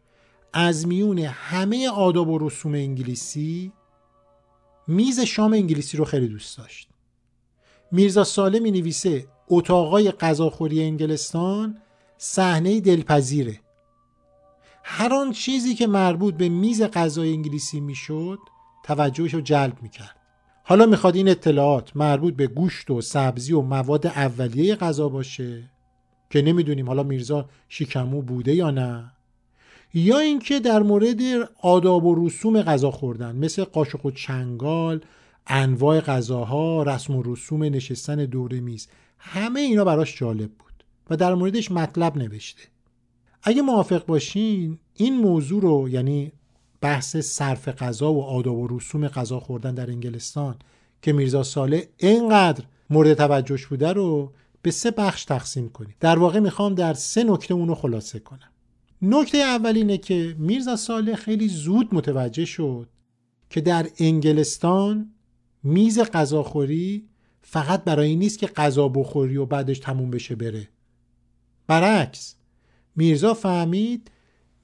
از 0.52 0.87
میون 0.87 1.18
همه 1.18 1.88
آداب 1.88 2.28
و 2.28 2.38
رسوم 2.38 2.75
انگلیسی 2.75 3.72
میز 4.87 5.20
شام 5.20 5.52
انگلیسی 5.52 5.96
رو 5.96 6.04
خیلی 6.04 6.28
دوست 6.28 6.58
داشت. 6.58 6.88
میرزا 7.92 8.25
ساله 8.25 8.60
می 8.60 8.70
نویسه 8.70 9.26
اتاقای 9.49 10.10
غذاخوری 10.10 10.82
انگلستان 10.82 11.78
صحنه 12.18 12.80
دلپذیره. 12.80 13.60
هر 14.84 15.14
آن 15.14 15.32
چیزی 15.32 15.75
که 15.75 15.87
مربوط 15.87 16.34
به 16.34 16.49
میز 16.49 16.82
غذای 16.82 17.32
انگلیسی 17.32 17.80
می‌شد 17.80 18.38
توجهش 18.84 19.34
رو 19.34 19.40
جلب 19.40 19.82
می‌کرد. 19.82 20.16
حالا 20.64 20.87
می‌خواد 20.87 21.16
این 21.16 21.28
اطلاعات 21.28 21.96
مربوط 21.96 22.34
به 22.34 22.46
گوشت 22.46 22.90
و 22.90 23.00
سبزی 23.00 23.52
و 23.52 23.60
مواد 23.60 24.06
اولیه 24.06 24.76
غذا 24.76 25.08
باشه؟ 25.08 25.70
که 26.30 26.42
نمی‌دونیم 26.42 26.87
حالا 26.87 27.02
میرزا 27.02 27.49
شیکمو 27.68 28.22
بوده 28.22 28.54
یا 28.54 28.70
نه. 28.70 29.12
یا 29.94 30.18
اینکه 30.18 30.60
در 30.60 30.82
مورد 30.82 31.20
آداب 31.62 32.04
و 32.04 32.26
رسوم 32.26 32.62
غذا 32.62 32.90
خوردن 32.90 33.37
مثل 33.37 33.64
قاشق 33.64 34.06
و 34.06 34.10
چنگال 34.10 35.00
انواع 35.46 36.00
غذاها 36.00 36.82
رسم 36.82 37.16
و 37.16 37.22
رسوم 37.22 37.62
نشستن 37.62 38.16
دور 38.25 38.52
میز 38.52 38.88
همه 39.18 39.60
اینا 39.60 39.84
براش 39.84 40.18
جالب 40.18 40.50
بود 40.50 40.84
و 41.10 41.16
در 41.16 41.34
موردش 41.34 41.70
مطلب 41.70 42.16
نوشته. 42.16 42.62
اگه 43.42 43.62
موافق 43.62 44.06
باشین 44.06 44.78
این 44.94 45.16
موضوع 45.16 45.62
رو 45.62 45.88
یعنی 45.88 46.32
بحث 46.80 47.16
صرف 47.16 47.68
غذا 47.68 48.12
و 48.12 48.25
آداب 48.25 48.58
و 48.58 48.78
رسوم 48.78 49.08
غذا 49.08 49.40
خوردن 49.40 49.75
در 49.75 49.90
انگلستان 49.90 50.56
که 51.02 51.12
میرزا 51.12 51.42
ساله 51.42 51.88
اینقدر 51.96 52.64
مورد 52.90 53.14
توجهش 53.14 53.66
بوده 53.66 53.92
رو 53.92 54.32
به 54.62 54.71
سه 54.71 54.90
بخش 54.90 55.25
تقسیم 55.25 55.69
کنیم. 55.69 55.95
در 56.00 56.19
واقع 56.19 56.38
می‌خوام 56.38 56.75
در 56.75 56.95
سه 56.95 57.25
نکته 57.25 57.55
اونو 57.55 57.75
خلاصه 57.75 58.19
کنم. 58.19 58.50
نکته 59.02 59.38
اول 59.38 59.76
اینه 59.76 59.99
که 59.99 60.37
میرزا 60.38 60.76
ساله 60.76 61.17
خیلی 61.17 61.49
زود 61.49 61.88
متوجه 61.95 62.45
شد 62.45 62.88
که 63.50 63.61
در 63.61 63.87
انگلستان 63.99 65.12
میز 65.62 65.99
غذاخوری 65.99 67.09
فقط 67.43 67.85
برای 67.85 68.09
این 68.09 68.19
نیست 68.19 68.38
که 68.38 68.47
غذا 68.47 68.88
بخوری 68.88 69.37
و 69.37 69.47
بعدش 69.47 69.79
تموم 69.79 70.11
بشه 70.11 70.35
بره. 70.35 70.69
برعکس 71.67 72.37
میرزا 72.97 73.35
فهمید 73.35 74.11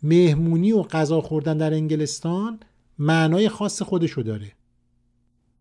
مهمونی 0.03 0.73
و 0.73 0.83
غذا 0.83 1.21
خوردن 1.21 1.57
در 1.59 1.75
انگلستان 1.75 2.61
معنای 2.99 3.49
خاص 3.49 3.83
خودشو 3.83 4.23
داره. 4.23 4.53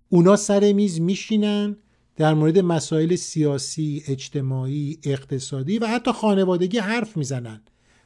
اونا 0.10 0.36
سر 0.36 0.74
میز 0.74 1.02
میشینن 1.02 1.78
در 2.16 2.34
مورد 2.34 2.60
مسائل 2.60 3.16
سیاسی، 3.16 4.04
اجتماعی، 4.08 5.00
اقتصادی 5.04 5.80
و 5.80 5.88
حتی 5.88 6.12
خانوادگی 6.12 6.78
حرف 6.78 7.18
می‌زنن 7.18 7.62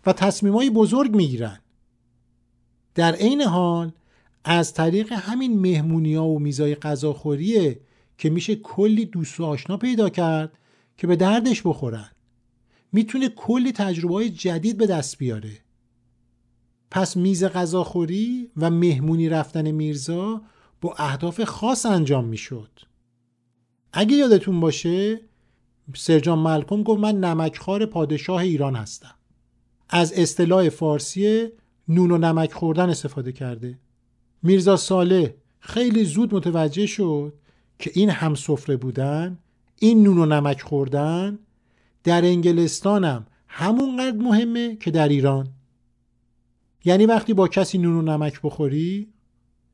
و 0.05 0.13
تصمیمای 0.13 0.69
بزرگ 0.69 1.15
می‌گیرن. 1.15 1.59
در 2.95 3.15
عین 3.15 3.41
حال 3.41 3.91
از 4.43 4.73
طریق 4.73 5.11
همین 5.11 5.59
مهمونی 5.59 6.15
ها 6.15 6.27
و 6.27 6.39
میزای 6.39 6.75
غذاخوریه 6.75 7.79
که 8.17 8.29
میشه 8.29 8.55
کلی 8.55 9.05
دوست 9.05 9.39
و 9.39 9.45
آشنا 9.45 9.77
پیدا 9.77 10.09
کرد 10.09 10.51
که 10.97 11.07
به 11.07 11.15
دردش 11.15 11.61
بخورن. 11.61 12.09
می‌تونه 12.91 13.29
کلی 13.29 13.71
تجربه 13.71 14.13
های 14.13 14.29
جدید 14.29 14.77
به 14.77 14.87
دست 14.87 15.17
بیاره. 15.17 15.59
پس 16.91 17.17
میز 17.17 17.43
غذاخوری 17.43 18.51
و 18.57 18.69
مهمونی 18.69 19.29
رفتن 19.29 19.71
میرزا 19.71 20.41
با 20.81 20.95
اهداف 20.97 21.43
خاص 21.43 21.85
انجام 21.85 22.25
می‌شد. 22.25 22.88
اگه 23.93 24.15
یادتون 24.15 24.59
باشه 24.59 25.21
سرجان 25.95 26.39
ملکم 26.39 26.83
گفت 26.83 26.99
من 26.99 27.19
نمکخوار 27.19 27.85
پادشاه 27.85 28.41
ایران 28.41 28.75
هستم. 28.75 29.15
از 29.89 30.13
اصطلاح 30.13 30.69
فارسی 30.69 31.47
نون 31.87 32.11
و 32.11 32.17
نمک 32.17 32.53
خوردن 32.53 32.89
استفاده 32.89 33.31
کرده. 33.31 33.79
میرزا 34.43 34.77
ساله 34.77 35.35
خیلی 35.59 36.05
زود 36.05 36.35
متوجه 36.35 36.85
شد 36.85 37.33
که 37.79 37.91
این 37.93 38.09
هم 38.09 38.35
سفره 38.35 38.77
بودن 38.77 39.37
این 39.79 40.03
نون 40.03 40.17
و 40.17 40.25
نمک 40.25 40.61
خوردن 40.61 41.39
در 42.03 42.25
انگلستانم 42.25 43.27
همونقدر 43.47 44.17
مهمه 44.17 44.75
که 44.75 44.91
در 44.91 45.07
ایران. 45.07 45.47
یعنی 46.85 47.05
وقتی 47.05 47.33
با 47.33 47.47
کسی 47.47 47.77
نون 47.77 47.95
و 47.95 48.01
نمک 48.01 48.41
بخوری 48.43 49.13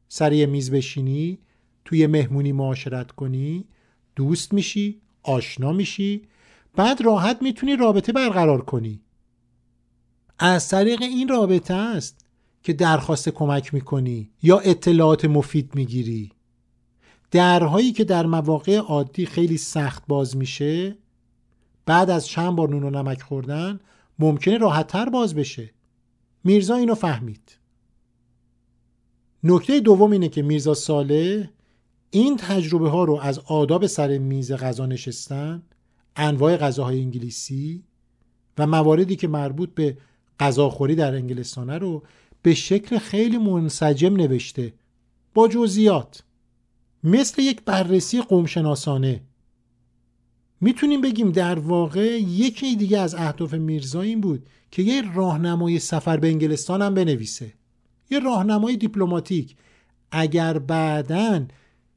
سر 0.08 0.46
میز 0.46 0.72
بشینی 0.72 1.40
توی 1.86 2.08
مهمونی 2.08 2.52
معاشرت 2.52 3.12
کنی 3.12 3.66
دوست 4.16 4.54
میشی 4.54 5.02
آشنا 5.24 5.72
میشی 5.72 6.22
بعد 6.76 7.02
راحت 7.02 7.42
می‌تونی 7.42 7.76
رابطه 7.76 8.12
برقرار 8.12 8.66
کنی. 8.66 9.02
از 10.40 10.70
طریق 10.70 11.02
این 11.02 11.28
رابطه 11.28 11.74
است 11.74 12.26
که 12.64 12.74
درخواست 12.74 13.30
کمک 13.30 13.74
می‌کنی 13.74 14.30
یا 14.44 14.60
اطلاعات 14.60 15.26
مفید 15.26 15.76
می‌گیری. 15.76 16.32
درهایی 17.32 17.92
که 17.92 18.04
در 18.04 18.26
مواقع 18.26 18.78
عادی 18.78 19.26
خیلی 19.26 19.58
سخت 19.58 20.04
باز 20.08 20.38
میشه 20.38 20.98
بعد 21.86 22.10
از 22.10 22.28
چند 22.28 22.56
بار 22.56 22.70
نون 22.70 22.84
و 22.84 22.90
نمک 22.90 23.22
خوردن 23.22 23.80
ممکنه 24.20 24.58
راحتتر 24.58 25.10
باز 25.10 25.36
بشه. 25.36 25.74
میرزا 26.44 26.76
اینو 26.76 26.96
فهمید. 26.96 27.58
نکته 29.44 29.80
دوم 29.80 30.12
اینه 30.12 30.30
که 30.30 30.42
میرزا 30.42 30.74
ساله 30.74 31.50
این 32.16 32.38
تجربه 32.38 32.90
ها 32.90 33.04
رو 33.04 33.20
از 33.22 33.40
آداب 33.40 33.86
سر 33.86 34.18
میز 34.18 34.52
غذا 34.52 34.86
نشستن 34.86 35.64
انواع 36.16 36.58
غذاهای 36.58 37.02
انگلیسی 37.02 37.84
و 38.58 38.68
مواردی 38.68 39.16
که 39.16 39.28
مربوط 39.28 39.70
به 39.70 39.98
غذاخوری 40.40 40.96
در 40.96 41.16
انگلستانه 41.16 41.78
رو 41.78 42.04
به 42.42 42.54
شکل 42.54 42.98
خیلی 42.98 43.38
منسجم 43.38 44.16
نوشته 44.16 44.74
با 45.34 45.48
جزئیات. 45.48 46.24
مثل 47.04 47.42
یک 47.42 47.62
بررسی 47.66 48.22
قومشناسانه. 48.22 49.22
می‌تونیم 50.62 51.02
بگیم 51.02 51.32
در 51.32 51.60
واقع 51.60 52.20
یکی 52.22 52.76
دیگه 52.76 53.00
از 53.00 53.16
اهداف 53.16 53.54
میرزا 53.54 54.02
این 54.02 54.22
بود 54.22 54.50
که 54.72 54.82
یه 54.82 55.14
راهنمای 55.16 55.80
سفر 55.80 56.18
به 56.18 56.28
انگلستان 56.28 56.82
هم 56.82 56.94
بنویسه. 56.94 57.54
یه 58.10 58.20
راهنمای 58.20 58.78
دیپلماتیک. 58.78 59.56
اگر 60.12 60.60
بعدا 60.60 61.46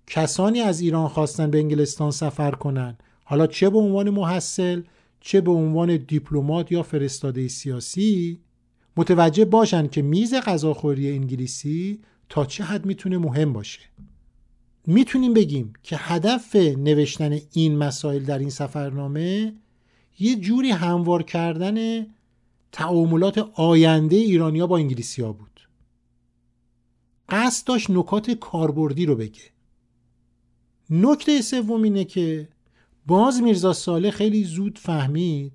کسانی 0.09 0.61
از 0.61 0.81
ایران 0.81 1.09
خواستن 1.09 1.51
به 1.51 1.59
انگلستان 1.59 2.11
سفر 2.11 2.51
کنن. 2.51 2.97
حالا 3.25 3.47
چه 3.47 3.71
به 3.71 3.79
عنوان 3.79 4.11
محصل 4.11 4.83
چه 5.21 5.40
به 5.40 5.51
عنوان 5.51 5.97
دیپلمات 5.97 6.73
یا 6.73 6.83
فرستاده 6.83 7.49
سیاسی 7.49 8.40
متوجه 8.97 9.44
باشن 9.44 9.88
که 9.88 10.03
میز 10.03 10.35
غذاخوری 10.35 11.11
انگلیسی 11.12 12.01
تا 12.29 12.44
چه 12.44 12.64
حد 12.64 12.87
می‌تونه 12.87 13.18
مهم 13.18 13.53
باشه. 13.53 13.81
می‌تونیم 14.87 15.35
بگیم 15.35 15.73
که 15.83 15.97
هدف 15.99 16.57
نوشتن 16.57 17.38
این 17.53 17.77
مسائل 17.77 18.25
در 18.25 18.38
این 18.38 18.51
سفرنامه 18.51 19.55
یه 20.18 20.37
جوری 20.37 20.71
هموار 20.71 21.23
کردن 21.23 22.07
تعاملات 22.73 23.38
آینده 23.55 24.16
ایرانیا 24.16 24.66
با 24.66 24.77
انگلیسی 24.77 25.23
بود. 25.23 25.68
قصد 27.29 27.66
داشت 27.66 27.90
نکات 27.90 28.31
کاربردی 28.31 29.07
رو 29.07 29.16
بگه. 29.16 29.58
نکته 30.90 31.42
سوم 31.42 31.83
اینه 31.83 32.05
که 32.05 32.48
باز 33.07 33.42
میرزا 33.42 33.72
ساله 33.72 34.11
خیلی 34.11 34.44
زود 34.44 34.79
فهمید 34.79 35.53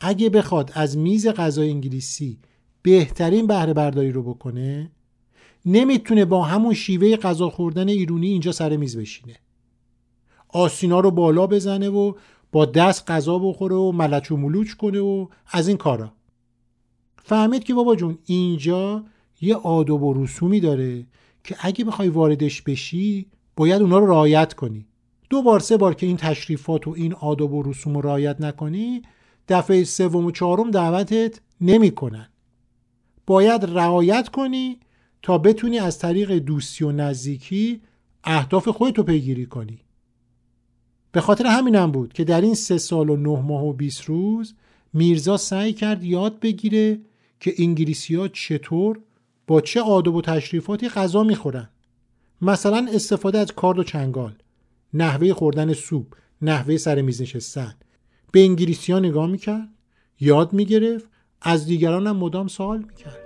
اگه 0.00 0.30
بخواد 0.30 0.70
از 0.74 0.98
میز 0.98 1.28
غذای 1.28 1.70
انگلیسی 1.70 2.38
بهترین 2.82 3.46
بهره 3.46 3.72
برداری 3.72 4.12
رو 4.12 4.22
بکنه 4.22 4.90
نمی‌تونه 5.66 6.24
با 6.24 6.42
همون 6.42 6.74
شیوه 6.74 7.16
غذا 7.16 7.50
خوردن 7.50 7.88
ایرونی 7.88 8.28
اینجا 8.28 8.52
سر 8.52 8.76
میز 8.76 8.96
بشینه. 8.96 9.36
آسینا 10.48 11.00
رو 11.00 11.10
بالا 11.10 11.46
بزنه 11.46 11.88
و 11.88 12.12
با 12.52 12.64
دست 12.64 13.10
غذا 13.10 13.38
بخوره 13.38 13.76
و 13.76 13.92
ملچ 13.92 14.30
و 14.30 14.36
ملوچ 14.36 14.72
کنه 14.72 15.00
و 15.00 15.26
از 15.46 15.68
این 15.68 15.76
کارا. 15.76 16.12
فهمید 17.24 17.64
که 17.64 17.74
بابا 17.74 17.96
جون 17.96 18.18
اینجا 18.24 19.04
یه 19.40 19.54
آداب 19.54 20.02
و 20.02 20.24
رسومی 20.24 20.60
داره 20.60 21.06
که 21.44 21.56
اگه 21.60 21.84
بخوای 21.84 22.08
واردش 22.08 22.62
بشی 22.62 23.26
باید 23.56 23.82
اونا 23.82 23.98
رو 23.98 24.06
رعایت 24.06 24.54
کنی. 24.54 24.86
دو 25.30 25.42
بار 25.42 25.60
سه 25.60 25.76
بار 25.76 25.94
که 25.94 26.06
این 26.06 26.16
تشریفات 26.16 26.88
و 26.88 26.90
این 26.90 27.14
آداب 27.14 27.52
و 27.52 27.62
رسوم 27.62 27.94
رو 27.94 28.00
رعایت 28.00 28.40
نکنی 28.40 29.02
دفعه 29.48 29.84
سوم 29.84 30.26
و 30.26 30.30
چهارم 30.30 30.70
دعوتت 30.70 31.40
نمی‌کنن. 31.60 32.28
باید 33.26 33.64
رعایت 33.64 34.28
کنی 34.28 34.80
تا 35.22 35.38
بتونی 35.38 35.78
از 35.78 35.98
طریق 35.98 36.32
دوستی 36.32 36.84
و 36.84 36.92
نزدیکی 36.92 37.80
اهداف 38.24 38.68
خودتو 38.68 39.02
پیگیری 39.02 39.46
کنی. 39.46 39.80
به 41.12 41.20
خاطر 41.20 41.46
همینم 41.46 41.90
بود 41.90 42.12
که 42.12 42.24
در 42.24 42.40
این 42.40 42.54
سه 42.54 42.78
سال 42.78 43.10
و 43.10 43.16
نه 43.16 43.42
ماه 43.42 43.64
و 43.64 43.72
20 43.72 44.04
روز 44.04 44.54
میرزا 44.92 45.36
سعی 45.36 45.72
کرد 45.72 46.04
یاد 46.04 46.40
بگیره 46.40 47.00
که 47.40 47.54
انگلیسی 47.58 48.14
ها 48.14 48.28
چطور 48.28 49.00
با 49.46 49.60
چه 49.60 49.80
آداب 49.80 50.14
و 50.14 50.22
تشریفاتی 50.22 50.88
غذا 50.88 51.22
می‌خورن. 51.22 51.68
مثلا 52.42 52.88
استفاده 52.92 53.38
از 53.38 53.52
کارد 53.52 53.78
و 53.78 53.84
چنگال 53.84 54.34
نحوه 54.94 55.32
خوردن 55.32 55.72
سوپ 55.72 56.06
نحوه 56.42 56.76
سر 56.76 57.02
میز 57.02 57.22
نشستن. 57.22 57.74
به 58.32 58.40
انگلیسی 58.40 58.92
ها 58.92 58.98
نگاه 58.98 59.26
می‌کرد 59.26 59.68
یاد 60.20 60.52
می‌گرفت 60.52 61.06
از 61.42 61.66
دیگران 61.66 62.10
مدام 62.10 62.48
سوال 62.48 62.78
می‌کرد. 62.78 63.21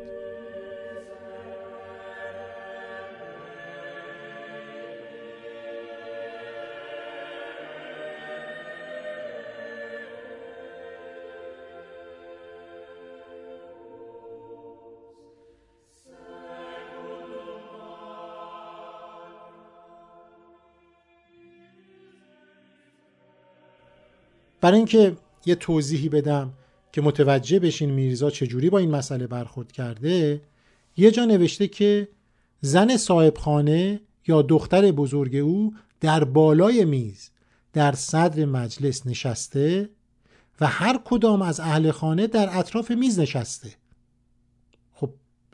برای 24.66 24.76
اینکه 24.76 25.16
یه 25.46 25.54
توضیحی 25.54 26.08
بدم 26.08 26.52
که 26.92 27.00
متوجه 27.00 27.58
بشین 27.58 27.90
میرزا 27.90 28.30
چجوری 28.30 28.70
با 28.70 28.78
این 28.78 28.90
مسئله 28.90 29.26
برخورد 29.26 29.72
کرده 29.72 30.40
یه 30.96 31.10
جا 31.10 31.24
نوشته 31.24 31.68
که 31.68 32.08
زن 32.60 32.96
صاحب 32.96 33.38
خانه 33.38 34.00
یا 34.26 34.42
دختر 34.42 34.90
بزرگ 34.90 35.36
او 35.36 35.74
در 36.00 36.24
بالای 36.24 36.84
میز 36.84 37.30
در 37.72 37.92
صدر 37.92 38.44
مجلس 38.44 39.06
نشسته 39.06 39.88
و 40.60 40.66
هر 40.66 41.00
کدام 41.04 41.42
از 41.42 41.60
اهل 41.60 41.90
خانه 41.90 42.26
در 42.26 42.58
اطراف 42.58 42.90
میز 42.90 43.18
نشسته. 43.18 43.70
خب 44.92 45.10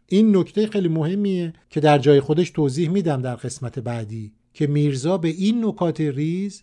این 0.07 0.37
نکته 0.37 0.67
خیلی 0.67 0.89
مهمیه 0.89 1.53
که 1.71 1.81
در 1.81 1.99
جای 1.99 2.21
خودش 2.21 2.51
توضیح 2.51 2.91
میدم 2.91 3.23
در 3.23 3.35
قسمت 3.35 3.79
بعدی 3.79 4.33
که 4.55 4.67
میرزا 4.67 5.19
به 5.19 5.29
این 5.29 5.65
نکات 5.65 6.01
ریز 6.01 6.63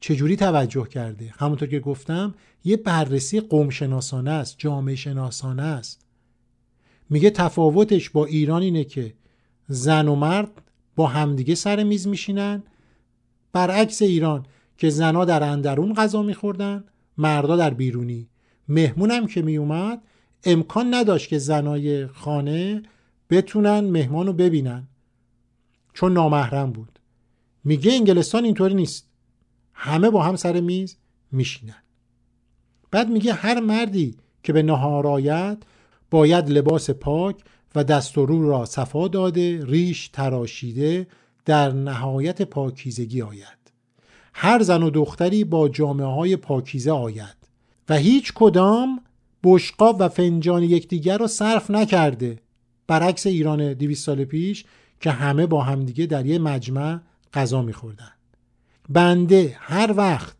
چجوری 0.00 0.36
توجه 0.36 0.88
کرده؟ 0.88 1.34
همونطور 1.38 1.68
که 1.68 1.80
گفتم 1.80 2.34
یه 2.64 2.76
بررسی 2.76 3.40
قوم 3.40 3.70
شناسانه 3.70 4.30
است 4.30 4.54
جامعه 4.58 4.94
شناسانه 4.94 5.62
است. 5.62 6.00
میگه 7.10 7.30
تفاوتش 7.30 8.10
با 8.10 8.26
ایران 8.26 8.62
اینه 8.62 8.84
که 8.84 9.14
زن 9.68 10.08
و 10.08 10.14
مرد 10.14 10.62
با 10.96 11.06
همدیگه 11.06 11.54
سر 11.54 11.84
میز 11.84 12.08
میشینن. 12.08 12.62
برعکس 13.52 14.02
ایران 14.02 14.46
که 14.76 14.90
زنها 14.90 15.24
در 15.24 15.42
اندرون 15.42 15.94
غذا 15.94 16.22
میخوردن 16.22 16.84
مردا 17.18 17.56
در 17.56 17.74
بیرونی. 17.74 18.28
مهمونم 18.68 19.26
که 19.26 19.42
میومد 19.42 20.02
امکان 20.44 20.94
نداشت 20.94 21.28
که 21.28 21.38
زنای 21.38 22.06
خانه 22.06 22.82
بتونن 23.30 23.80
مهمان 23.80 24.26
رو 24.26 24.32
ببینن. 24.32 24.88
چون 25.94 26.12
نامحرم 26.12 26.72
بود. 26.72 26.98
میگه 27.64 27.92
انگلستان 27.92 28.44
اینطوری 28.44 28.74
نیست. 28.74 29.07
همه 29.80 30.10
با 30.10 30.22
هم 30.22 30.36
سر 30.36 30.60
میز 30.60 30.96
میشینن. 31.32 31.82
بعد 32.90 33.08
میگه 33.08 33.32
هر 33.32 33.60
مردی 33.60 34.16
که 34.42 34.52
به 34.52 34.62
نهار 34.62 35.06
آید 35.06 35.66
باید 36.10 36.50
لباس 36.50 36.90
پاک 36.90 37.36
و 37.74 37.84
دست 37.84 38.18
و 38.18 38.26
رو 38.26 38.48
را 38.48 38.64
صفا 38.64 39.08
داده 39.08 39.64
ریش 39.66 40.08
تراشیده 40.08 41.06
در 41.44 41.72
نهایت 41.72 42.42
پاکیزگی 42.42 43.22
آید. 43.22 43.72
هر 44.34 44.62
زن 44.62 44.82
و 44.82 44.90
دختری 44.90 45.44
با 45.44 45.68
جامعه 45.68 46.06
های 46.06 46.36
پاکیزه 46.36 46.90
آید 46.90 47.36
و 47.88 47.96
هیچ 47.96 48.32
کدام 48.34 49.00
بشقاب 49.44 49.96
و 50.00 50.08
فنجان 50.08 50.62
یکدیگر 50.62 51.18
را 51.18 51.26
صرف 51.26 51.70
نکرده. 51.70 52.38
برعکس 52.86 53.26
ایران 53.26 53.72
200 53.72 54.06
سال 54.06 54.24
پیش 54.24 54.64
که 55.00 55.10
همه 55.10 55.46
با 55.46 55.62
همدیگه 55.62 56.06
در 56.06 56.26
یه 56.26 56.38
مجمع 56.38 57.00
غذا 57.34 57.62
میخوردن. 57.62 58.17
بنده 58.88 59.56
هر 59.58 59.94
وقت 59.96 60.36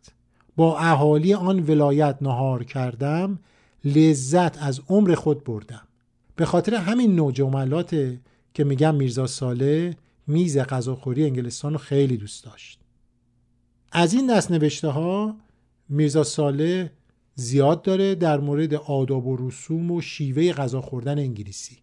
با 0.55 0.79
اهالی 0.79 1.33
آن 1.33 1.59
ولایت 1.59 2.17
نهار 2.21 2.63
کردم 2.63 3.39
لذت 3.85 4.63
از 4.63 4.81
عمر 4.89 5.15
خود 5.15 5.43
بردم. 5.43 5.87
به 6.35 6.45
خاطر 6.45 6.75
همین 6.75 7.15
نوع 7.15 7.31
جملات 7.31 8.17
که 8.53 8.63
میگم 8.63 8.95
میرزا 8.95 9.27
ساله 9.27 9.95
میز 10.27 10.57
غذاخوری 10.57 11.25
انگلستان 11.25 11.71
رو 11.71 11.77
خیلی 11.77 12.17
دوست 12.17 12.43
داشت. 12.43 12.79
از 13.91 14.13
این 14.13 14.27
دست 14.27 14.51
نوشته 14.51 14.87
ها 14.87 15.35
میرزا 15.89 16.23
ساله 16.23 16.91
زیاد 17.35 17.81
داره 17.81 18.15
در 18.15 18.39
مورد 18.39 18.73
آداب 18.73 19.27
و 19.27 19.47
رسوم 19.47 19.91
و 19.91 20.01
شیوه 20.01 20.51
غذا 20.51 20.81
خوردن 20.81 21.19
انگلیسی. 21.19 21.77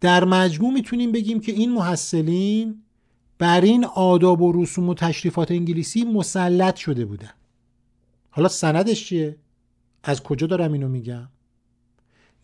در 0.00 0.24
مجموع 0.24 0.72
می‌تونیم 0.72 1.12
بگیم 1.12 1.40
که 1.40 1.52
این 1.52 1.72
محصلین 1.72 2.83
بر 3.38 3.60
این 3.60 3.84
آداب 3.84 4.42
و 4.42 4.62
رسوم 4.62 4.88
و 4.88 4.94
تشریفات 4.94 5.50
انگلیسی 5.50 6.04
مسلط 6.04 6.76
شده 6.76 7.04
بودن 7.04 7.32
حالا 8.30 8.48
سندش 8.48 9.06
چیه؟ 9.06 9.36
از 10.02 10.22
کجا 10.22 10.46
دارم 10.46 10.72
اینو 10.72 10.88
میگم؟ 10.88 11.28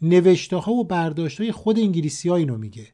نوشته 0.02 0.56
ها 0.56 0.72
و 0.72 0.84
برداشت 0.84 1.40
های 1.40 1.52
خود 1.52 1.78
انگلیسی 1.78 2.28
ها 2.28 2.36
اینو 2.36 2.56
میگه 2.56 2.88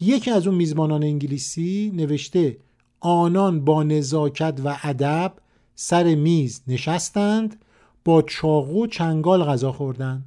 یکی 0.00 0.30
از 0.30 0.46
اون 0.46 0.56
میزبانان 0.56 1.02
انگلیسی 1.02 1.92
نوشته 1.94 2.58
آنان 3.00 3.64
با 3.64 3.82
نزاکت 3.82 4.60
و 4.64 4.78
ادب 4.82 5.32
سر 5.74 6.14
میز 6.14 6.62
نشستند 6.68 7.56
با 8.04 8.22
چاقو 8.22 8.86
چنگال 8.86 9.44
غذا 9.44 9.72
خوردن 9.72 10.24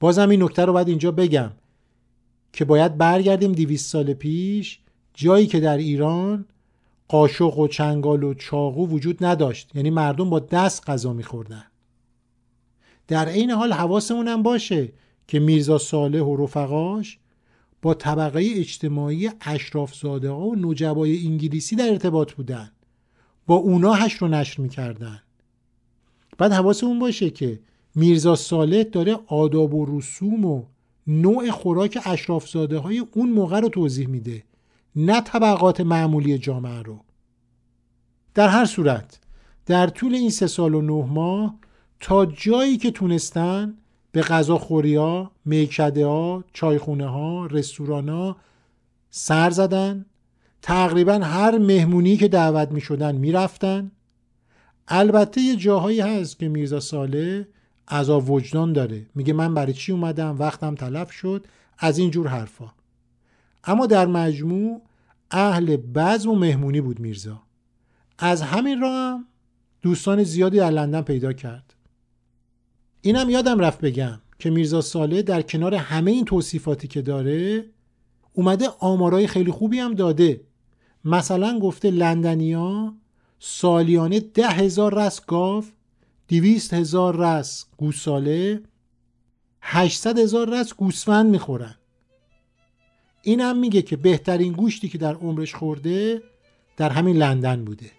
بازم 0.00 0.28
این 0.28 0.42
نکته 0.42 0.64
رو 0.64 0.72
باید 0.72 0.88
اینجا 0.88 1.12
بگم 1.12 1.50
که 2.54 2.64
باید 2.64 2.98
برگردیم 2.98 3.52
دیویست 3.52 3.90
سال 3.90 4.14
پیش 4.14 4.78
جایی 5.14 5.46
که 5.46 5.60
در 5.60 5.76
ایران 5.76 6.44
قاشق 7.08 7.58
و 7.58 7.68
چنگال 7.68 8.22
و 8.22 8.34
چاقو 8.34 8.86
وجود 8.88 9.24
نداشت. 9.24 9.76
یعنی 9.76 9.90
مردم 9.90 10.30
با 10.30 10.38
دست 10.40 10.90
غذا 10.90 11.12
میخوردن. 11.12 11.64
در 13.08 13.28
عین 13.28 13.50
حال 13.50 13.72
حواسمون 13.72 14.28
هم 14.28 14.42
باشه 14.42 14.92
که 15.28 15.40
میرزا 15.40 15.78
صالح 15.78 16.20
و 16.20 16.44
رفقاش 16.44 17.18
با 17.82 17.94
طبقه 17.94 18.52
اجتماعی 18.54 19.30
اشراف 19.40 19.94
زاده 19.94 20.30
ها 20.30 20.46
و 20.46 20.56
نجبای 20.56 21.26
انگلیسی 21.26 21.76
در 21.76 21.88
ارتباط 21.88 22.32
بودن. 22.32 22.70
با 23.46 23.54
اونا 23.54 23.92
هش 23.92 24.14
رو 24.14 24.28
نشر 24.28 24.62
می‌کردن. 24.62 25.22
بعد 26.38 26.52
حواسمون 26.52 26.98
باشه 26.98 27.30
که 27.30 27.60
میرزا 27.94 28.36
صالح 28.36 28.82
داره 28.82 29.18
آداب 29.26 29.74
و 29.74 29.98
رسوم 29.98 30.44
و 30.44 30.64
نوع 31.06 31.50
خوراک 31.50 31.98
اشراف 32.04 32.48
زاده 32.48 32.78
های 32.78 32.98
اون 32.98 33.30
موقع 33.30 33.60
رو 33.60 33.68
توضیح 33.68 34.08
میده 34.08 34.44
نه 34.96 35.20
طبقات 35.20 35.80
معمولی 35.80 36.38
جامعه 36.38 36.82
رو 36.82 37.00
در 38.34 38.48
هر 38.48 38.64
صورت 38.64 39.20
در 39.66 39.86
طول 39.86 40.14
این 40.14 40.30
سه 40.30 40.46
سال 40.46 40.74
و 40.74 40.82
نه 40.82 41.12
ماه 41.12 41.54
تا 42.00 42.26
جایی 42.26 42.76
که 42.76 42.90
تونستن 42.90 43.74
به 44.12 44.22
غذاخوری 44.22 44.96
ها، 44.96 45.30
میکده 45.44 46.06
ها، 46.06 46.44
چایخونه 46.52 47.06
ها، 47.06 47.46
رستوران 47.46 48.08
ها 48.08 48.36
سر 49.10 49.50
زدن 49.50 50.06
تقریبا 50.62 51.12
هر 51.12 51.58
مهمونی 51.58 52.16
که 52.16 52.28
دعوت 52.28 52.70
می 52.70 52.80
شدن 52.80 53.14
می 53.16 53.32
رفتن. 53.32 53.90
البته 54.88 55.40
یه 55.40 55.56
جاهایی 55.56 56.00
هست 56.00 56.38
که 56.38 56.48
میرزا 56.48 56.80
ساله 56.80 57.48
عذاب 57.88 58.30
وجدان 58.30 58.72
داره. 58.72 59.06
میگه 59.14 59.32
من 59.32 59.54
برای 59.54 59.72
چی 59.72 59.92
اومدم؟ 59.92 60.38
وقتم 60.38 60.74
تلف 60.74 61.12
شد. 61.12 61.46
از 61.78 61.98
این 61.98 62.10
جور 62.10 62.28
حرفا. 62.28 62.72
اما 63.64 63.86
در 63.86 64.06
مجموع 64.06 64.82
اهل 65.30 65.76
بزم 65.76 66.30
و 66.30 66.34
مهمونی 66.34 66.80
بود 66.80 67.00
میرزا. 67.00 67.42
از 68.18 68.42
همین 68.42 68.80
راه 68.80 68.92
هم 68.92 69.26
دوستان 69.82 70.22
زیادی 70.22 70.56
در 70.56 70.70
لندن 70.70 71.02
پیدا 71.02 71.32
کرد. 71.32 71.74
اینم 73.00 73.30
یادم 73.30 73.58
رفت 73.58 73.80
بگم 73.80 74.20
که 74.38 74.50
میرزا 74.50 74.80
ساله 74.80 75.22
در 75.22 75.42
کنار 75.42 75.74
همه 75.74 76.10
این 76.10 76.24
توصیفاتی 76.24 76.88
که 76.88 77.02
داره 77.02 77.64
اومده 78.32 78.68
آمارای 78.78 79.26
خیلی 79.26 79.50
خوبی 79.50 79.78
هم 79.78 79.94
داده. 79.94 80.40
مثلا 81.04 81.58
گفته 81.58 81.90
لندنیا 81.90 82.94
سالیانه 83.38 84.20
ده 84.20 84.48
هزار 84.48 84.94
رس 84.94 85.26
گاو 85.26 85.64
دویست 86.38 86.74
هزار 86.74 87.16
رس 87.16 87.66
گوساله 87.76 88.62
هشتصد 89.60 90.18
هزار 90.18 90.50
رس 90.50 90.74
گوسفند 90.74 91.30
می‌خورن. 91.30 91.74
این 93.22 93.40
هم 93.40 93.58
میگه 93.58 93.82
که 93.82 93.96
بهترین 93.96 94.52
گوشتی 94.52 94.88
که 94.88 94.98
در 94.98 95.14
عمرش 95.14 95.54
خورده 95.54 96.22
در 96.76 96.90
همین 96.90 97.16
لندن 97.16 97.64
بوده. 97.64 97.90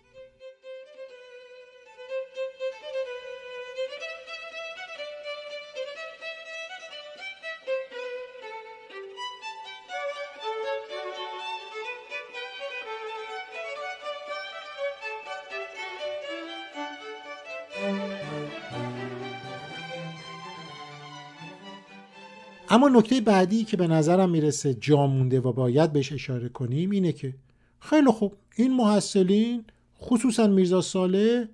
اما 22.75 22.89
نکته 22.89 23.21
بعدی 23.21 23.63
که 23.63 23.77
به 23.77 23.87
نظرم 23.87 24.29
می‌رسه 24.29 24.73
جا 24.73 25.07
مونده 25.07 25.39
و 25.39 25.53
باید 25.53 25.93
بهش 25.93 26.11
اشاره 26.11 26.49
کنیم 26.49 26.89
اینه 26.89 27.11
که 27.11 27.33
خیلی 27.79 28.11
خوب 28.11 28.33
این 28.55 28.73
محصلین 28.73 29.63
خصوصا 30.01 30.47
میرزا 30.47 30.81
ساله 30.81 31.49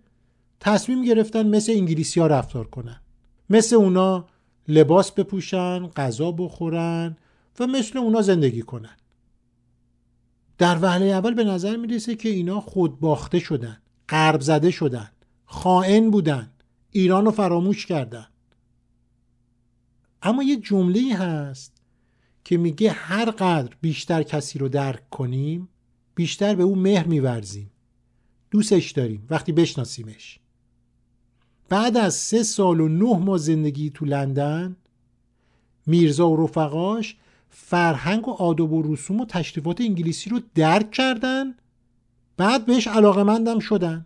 تصمیم 0.59 1.03
گرفتن 1.03 1.47
مثل 1.47 1.71
انگلیسی 1.71 2.19
ها 2.19 2.27
رفتار 2.27 2.67
کنن. 2.67 3.01
مثل 3.49 3.75
اونا 3.75 4.27
لباس 4.67 5.11
بپوشن 5.11 5.87
غذا 5.87 6.31
بخورن 6.31 7.17
و 7.59 7.67
مثل 7.67 7.97
اونا 7.97 8.21
زندگی 8.21 8.61
کنن. 8.61 8.97
در 10.57 10.77
وهله 10.81 11.05
اول 11.05 11.33
به 11.33 11.43
نظر 11.43 11.75
می‌رسه 11.75 12.15
که 12.15 12.29
اینا 12.29 12.61
خودباخته 12.61 13.39
شدن 13.39 13.77
قرب 14.07 14.41
زده 14.41 14.71
شدن 14.71 15.09
خائن 15.45 16.11
بودن 16.11 16.51
ایران 16.91 17.25
رو 17.25 17.31
فراموش 17.31 17.85
کردن. 17.85 18.27
اما 20.21 20.43
یه 20.43 20.55
جمله 20.55 21.15
هست 21.15 21.81
که 22.43 22.57
میگه 22.57 22.91
هر 22.91 23.31
قدر 23.31 23.75
بیشتر 23.81 24.23
کسی 24.23 24.59
رو 24.59 24.69
درک 24.69 25.09
کنیم 25.09 25.69
بیشتر 26.15 26.55
به 26.55 26.63
او 26.63 26.75
مهر 26.75 27.07
میورزیم. 27.07 27.71
دوستش 28.51 28.91
داریم. 28.91 29.27
وقتی 29.29 29.51
بشناسیمش. 29.51 30.39
بعد 31.69 31.97
از 31.97 32.13
سه 32.15 32.43
سال 32.43 32.79
و 32.79 32.87
نه 32.87 33.17
ماه 33.17 33.37
زندگی 33.37 33.89
تو 33.89 34.05
لندن 34.05 34.75
میرزا 35.85 36.29
و 36.29 36.43
رفقاش 36.43 37.17
فرهنگ 37.49 38.27
و 38.27 38.31
آداب 38.31 38.73
و 38.73 38.93
رسوم 38.93 39.21
و 39.21 39.25
تشریفات 39.25 39.81
انگلیسی 39.81 40.29
رو 40.29 40.39
درک 40.55 40.91
کردن 40.91 41.55
بعد 42.37 42.65
بهش 42.65 42.87
علاقه 42.87 43.59
شدن. 43.59 44.05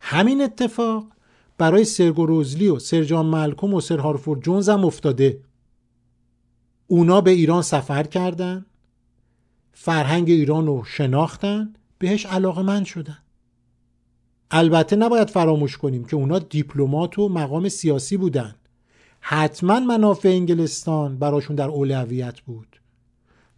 همین 0.00 0.42
اتفاق 0.42 1.06
برای 1.58 1.84
سرگو 1.84 2.26
روزلی 2.26 2.68
و 2.68 2.78
سرجان 2.78 3.26
ملکوم 3.26 3.74
و 3.74 3.80
سر 3.80 3.98
هارفورد 3.98 4.40
جونز 4.40 4.68
هم 4.68 4.84
افتاده. 4.84 5.40
اونا 6.86 7.20
به 7.20 7.30
ایران 7.30 7.62
سفر 7.62 8.02
کردن 8.02 8.66
فرهنگ 9.72 10.30
ایران 10.30 10.66
رو 10.66 10.84
شناختن 10.84 11.72
بهش 11.98 12.26
علاقه 12.26 12.62
من 12.62 12.84
شدن. 12.84 13.18
البته 14.50 14.96
نباید 14.96 15.30
فراموش 15.30 15.76
کنیم 15.76 16.04
که 16.04 16.16
اونا 16.16 16.38
دیپلمات 16.38 17.18
و 17.18 17.28
مقام 17.28 17.68
سیاسی 17.68 18.16
بودن. 18.16 18.54
حتما 19.20 19.80
منافع 19.80 20.28
انگلستان 20.28 21.18
براشون 21.18 21.56
در 21.56 21.68
اولویت 21.68 22.40
بود. 22.40 22.80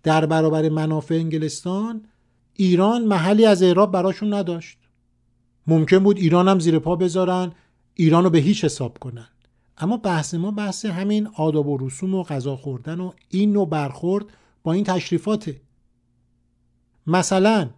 در 0.02 0.26
برابر 0.26 0.68
منافع 0.68 1.14
انگلستان 1.14 2.04
ایران 2.54 3.04
محلی 3.04 3.46
از 3.46 3.62
اعراب 3.62 3.92
براشون 3.92 4.34
نداشت. 4.34 4.78
ممکن 5.66 5.98
بود 5.98 6.18
ایران 6.18 6.48
هم 6.48 6.58
زیر 6.58 6.78
پا 6.78 6.96
بذارن 6.96 7.52
ایران 7.98 8.24
رو 8.24 8.30
به 8.30 8.38
هیچ 8.38 8.64
حساب 8.64 8.98
کنن. 8.98 9.28
اما 9.78 9.96
بحث 9.96 10.34
ما 10.34 10.50
بحث 10.50 10.84
همین 10.84 11.26
آداب 11.26 11.66
و 11.66 11.76
رسوم 11.76 12.14
و 12.14 12.22
غذا 12.22 12.56
خوردن 12.56 13.00
و 13.00 13.12
این 13.28 13.52
نوع 13.52 13.68
برخورد 13.68 14.24
با 14.62 14.72
این 14.72 14.84
تشریفاته. 14.84 15.60
مثلا 17.06 17.70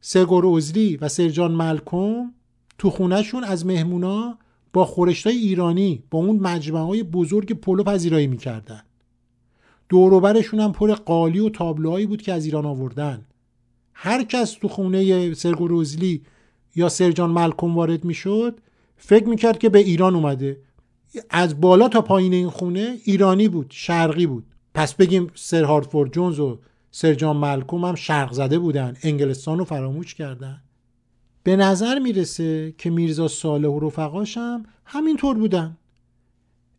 سرگور 0.00 0.46
اوزلی 0.46 0.96
و 0.96 1.08
سرجان 1.08 1.52
ملکم 1.52 2.32
تو 2.78 2.90
خونهشون 2.90 3.44
از 3.44 3.66
مهمونا 3.66 4.38
با 4.72 4.84
خورشتای 4.84 5.36
ایرانی 5.36 6.02
با 6.10 6.18
اون 6.18 6.36
مجموعه 6.36 6.84
های 6.84 7.02
بزرگ 7.02 7.52
پلو 7.52 7.82
پذیرایی 7.82 8.26
می‌کردن. 8.26 8.82
دوروبرشون 9.88 10.60
هم 10.60 10.72
پر 10.72 10.94
قالی 10.94 11.38
و 11.38 11.48
تابلوهایی 11.48 12.06
بود 12.06 12.22
که 12.22 12.32
از 12.32 12.44
ایران 12.44 12.66
آوردن. 12.66 13.24
هر 13.94 14.24
کس 14.24 14.52
تو 14.52 14.68
خونه 14.68 15.34
سرگور 15.34 15.72
اوزلی 15.72 16.22
یا 16.76 16.88
سرجان 16.88 17.30
ملکم 17.30 17.74
وارد 17.74 18.04
می‌شد 18.04 18.60
فکر 18.96 19.28
می‌کرد 19.28 19.58
که 19.58 19.68
به 19.68 19.78
ایران 19.78 20.14
اومده. 20.14 20.60
از 21.30 21.60
بالا 21.60 21.88
تا 21.88 22.00
پایین 22.00 22.32
این 22.32 22.50
خونه 22.50 22.96
ایرانی 23.04 23.48
بود 23.48 23.66
شرقی 23.70 24.26
بود. 24.26 24.46
پس 24.74 24.94
بگیم 24.94 25.30
سر 25.34 25.64
هارتفورد 25.64 26.12
جونز 26.12 26.40
و 26.40 26.58
سر 26.90 27.14
جان 27.14 27.36
ملکوم 27.36 27.84
هم 27.84 27.94
شرق 27.94 28.32
زده 28.32 28.58
بودن 28.58 28.96
انگلستان 29.02 29.58
رو 29.58 29.64
فراموش 29.64 30.14
کردن. 30.14 30.62
به 31.42 31.56
نظر 31.56 31.98
می‌رسه 31.98 32.74
که 32.78 32.90
میرزا 32.90 33.28
صالح 33.28 33.68
و 33.68 33.80
رفقاش 33.80 34.36
هم 34.36 34.66
همینطور 34.84 35.36
بودن. 35.36 35.76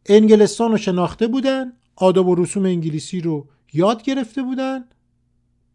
انگلستان 0.06 0.72
رو 0.72 0.78
شناخته 0.78 1.28
بودن 1.28 1.74
آداب 1.96 2.28
و 2.28 2.36
رسوم 2.36 2.66
انگلیسی 2.66 3.22
رو 3.22 3.48
یاد 3.74 4.04
گرفته 4.04 4.44
بودن 4.44 4.86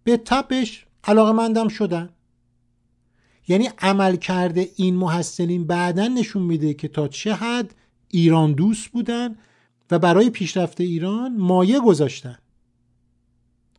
به 0.05 0.17
تپش 0.17 0.87
علاقه 1.05 1.33
مندم 1.33 1.69
شدن. 1.69 2.09
یعنی 3.49 3.71
عمل 3.79 4.17
کرده 4.17 4.69
این 4.77 4.97
محصلین 4.97 5.67
بعدا 5.67 6.09
نشون 6.09 6.43
میده 6.43 6.75
که 6.75 6.89
تا 6.89 7.09
چه 7.09 7.35
حد 7.35 7.75
ایران 8.09 8.53
دوست 8.53 8.89
بودن 8.89 9.37
و 9.91 9.99
برای 9.99 10.31
پیشرفت 10.31 10.81
ایران 10.81 11.37
مایه 11.37 11.81
گذاشتن. 11.81 12.39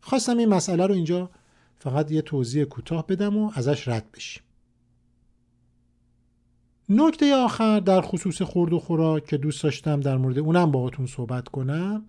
خواستم 0.01 0.37
این 0.37 0.49
مسئله 0.49 0.85
رو 0.85 0.93
اینجا 0.93 1.29
فقط 1.79 2.11
یه 2.11 2.21
توضیح 2.21 2.63
کوتاه 2.63 3.07
بدم 3.07 3.37
و 3.37 3.51
ازش 3.55 3.87
رد 3.87 4.11
بشیم. 4.11 4.43
نکته 6.89 7.35
آخر 7.35 7.79
در 7.79 8.01
خصوص 8.01 8.41
خورد 8.41 8.73
و 8.73 8.79
خوراک 8.79 9.25
که 9.25 9.37
دوست 9.37 9.63
داشتم 9.63 9.99
در 9.99 10.17
مورد 10.17 10.39
اونم 10.39 10.71
باهاتون 10.71 11.05
صحبت 11.07 11.47
کنم 11.47 12.05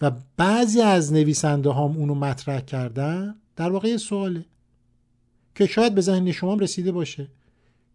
و 0.00 0.12
بعضی 0.36 0.80
از 0.80 1.12
نویسنده 1.12 1.70
هام 1.70 1.96
اونو 1.96 2.14
مطرح 2.14 2.60
کردن 2.60 3.34
در 3.56 3.70
واقع 3.70 3.88
یه 3.88 3.96
سواله. 3.96 4.44
که 5.54 5.66
شاید 5.66 5.94
به 5.94 6.00
ذهن 6.00 6.32
شما 6.32 6.54
رسیده 6.54 6.92
باشه 6.92 7.28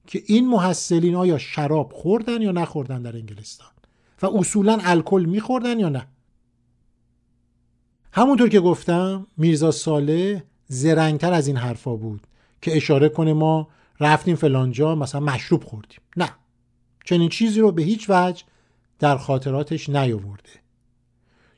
که 0.07 0.23
این 0.25 0.47
محصلین 0.47 1.15
آیا 1.15 1.37
شراب 1.37 1.93
خوردن 1.93 2.41
یا 2.41 2.51
نخوردن 2.51 3.01
در 3.01 3.15
انگلستان؟ 3.15 3.69
و 4.21 4.25
اصولا 4.25 4.77
الکل 4.81 5.25
میخوردن 5.25 5.79
یا 5.79 5.89
نه؟ 5.89 6.07
همونطور 8.11 8.49
که 8.49 8.59
گفتم 8.59 9.27
میرزا 9.37 9.71
ساله 9.71 10.43
زرنگتر 10.67 11.33
از 11.33 11.47
این 11.47 11.57
حرفا 11.57 11.95
بود 11.95 12.27
که 12.61 12.77
اشاره 12.77 13.09
کنه 13.09 13.33
ما 13.33 13.67
رفتیم 13.99 14.35
فلانجا 14.35 14.95
مثلا 14.95 15.21
مشروب 15.21 15.63
خوردیم. 15.63 15.99
نه. 16.17 16.29
چنین 17.05 17.29
چیزی 17.29 17.59
رو 17.59 17.71
به 17.71 17.81
هیچ 17.83 18.09
وجه 18.09 18.43
در 18.99 19.17
خاطراتش 19.17 19.89
نیاورده. 19.89 20.49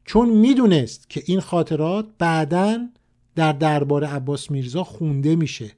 چون 0.05 0.29
می‌دونست 0.29 1.09
که 1.09 1.23
این 1.25 1.39
خاطرات 1.39 2.05
بعدا 2.19 2.87
در 3.35 3.53
دربار 3.53 4.03
عباس 4.03 4.51
میرزا 4.51 4.83
خونده 4.83 5.35
میشه. 5.35 5.71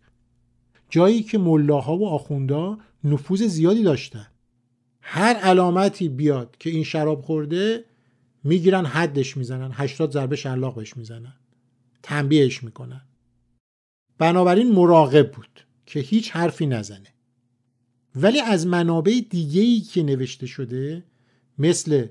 جایی 0.93 1.23
که 1.23 1.37
ملاها 1.37 1.97
و 1.97 2.07
آخوندا 2.07 2.77
نفوذ 3.03 3.43
زیادی 3.43 3.83
داشتن. 3.83 4.27
هر 5.01 5.33
علامتی 5.33 6.09
بیاد 6.09 6.55
که 6.59 6.69
این 6.69 6.83
شراب 6.83 7.21
خورده 7.21 7.85
می‌گیرن 8.43 8.85
حدش 8.85 9.37
می‌زنن. 9.37 9.71
هشتاد 9.73 10.11
ضربه 10.11 10.35
شلاق 10.35 10.75
بهش 10.75 10.97
می‌زنن. 10.97 11.33
تنبیهش 12.03 12.63
می‌کنن. 12.63 13.01
بنابراین 14.17 14.71
مراقب 14.71 15.31
بود 15.31 15.65
که 15.85 15.99
هیچ 15.99 16.31
حرفی 16.31 16.65
نزنه. 16.65 17.13
ولی 18.15 18.39
از 18.39 18.67
منابع 18.67 19.21
دیگه 19.29 19.61
ای 19.61 19.79
که 19.79 20.03
نوشته 20.03 20.45
شده 20.45 21.03
مثل 21.57 22.07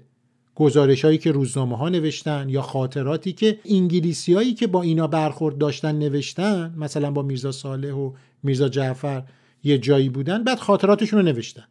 گزارش 0.55 1.05
هایی 1.05 1.19
که 1.19 1.33
روزنامه 1.33 1.77
ها 1.77 1.89
نوشتن 1.89 2.49
یا 2.49 2.63
خاطراتی 2.63 3.33
که 3.33 3.59
انگلیسی 3.65 4.35
هایی 4.35 4.55
که 4.55 4.67
با 4.67 4.83
اینا 4.83 5.07
برخورد 5.07 5.59
داشتن 5.59 5.99
نوشتن 5.99 6.75
مثلا 6.77 7.11
با 7.11 7.23
میرزا 7.23 7.53
صالح 7.53 7.93
و 7.93 8.13
میرزا 8.43 8.69
جعفر 8.69 9.23
یه 9.65 9.79
جایی 9.79 10.09
بودن 10.09 10.45
بعد 10.45 10.59
خاطراتشون 10.59 11.19
رو 11.19 11.25
نوشتن. 11.25 11.65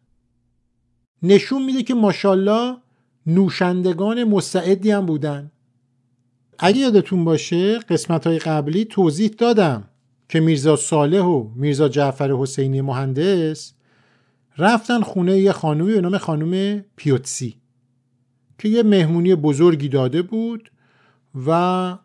نشون 1.23 1.65
میده 1.65 1.83
که 1.83 1.93
ماشاءالله 1.93 2.77
نوشندگان 3.27 4.23
مستعدی 4.23 4.91
هم 4.91 5.05
بودن. 5.05 5.51
اگه 6.59 6.77
یادتون 6.77 7.25
باشه 7.25 7.79
قسمت 7.79 8.27
های 8.27 8.39
قبلی 8.39 8.85
توضیح 8.85 9.29
دادم 9.37 9.83
که 10.29 10.39
میرزا 10.39 10.75
صالح 10.75 11.21
و 11.21 11.49
میرزا 11.55 11.89
جعفر 11.89 12.31
حسینی 12.31 12.81
مهندس 12.81 13.73
رفتن 14.57 15.01
خونه 15.01 15.39
یه 15.39 15.51
خانومی 15.51 15.93
به 15.93 16.01
نام 16.01 16.17
خانوم 16.17 16.83
پیوتسی. 16.95 17.60
که 18.61 18.69
یه 18.69 18.83
مهمونی 18.83 19.35
بزرگی 19.35 19.89
داده 19.89 20.21
بود 20.21 20.71
و 21.45 21.97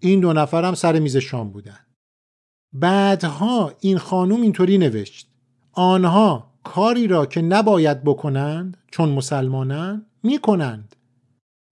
این 0.00 0.20
دو 0.20 0.32
نفر 0.32 0.64
هم 0.64 0.74
سر 0.74 0.98
میز 0.98 1.16
شام 1.16 1.50
بودن. 1.50 1.78
بعدها 2.72 3.72
این 3.80 3.98
خانوم 3.98 4.42
اینطوری 4.42 4.78
نوشت. 4.78 5.28
آنها 5.72 6.54
کاری 6.64 7.06
را 7.06 7.26
که 7.26 7.42
نباید 7.42 8.04
بکنند 8.04 8.76
چون 8.90 9.08
مسلمانند 9.08 10.06
می‌کنند. 10.22 10.96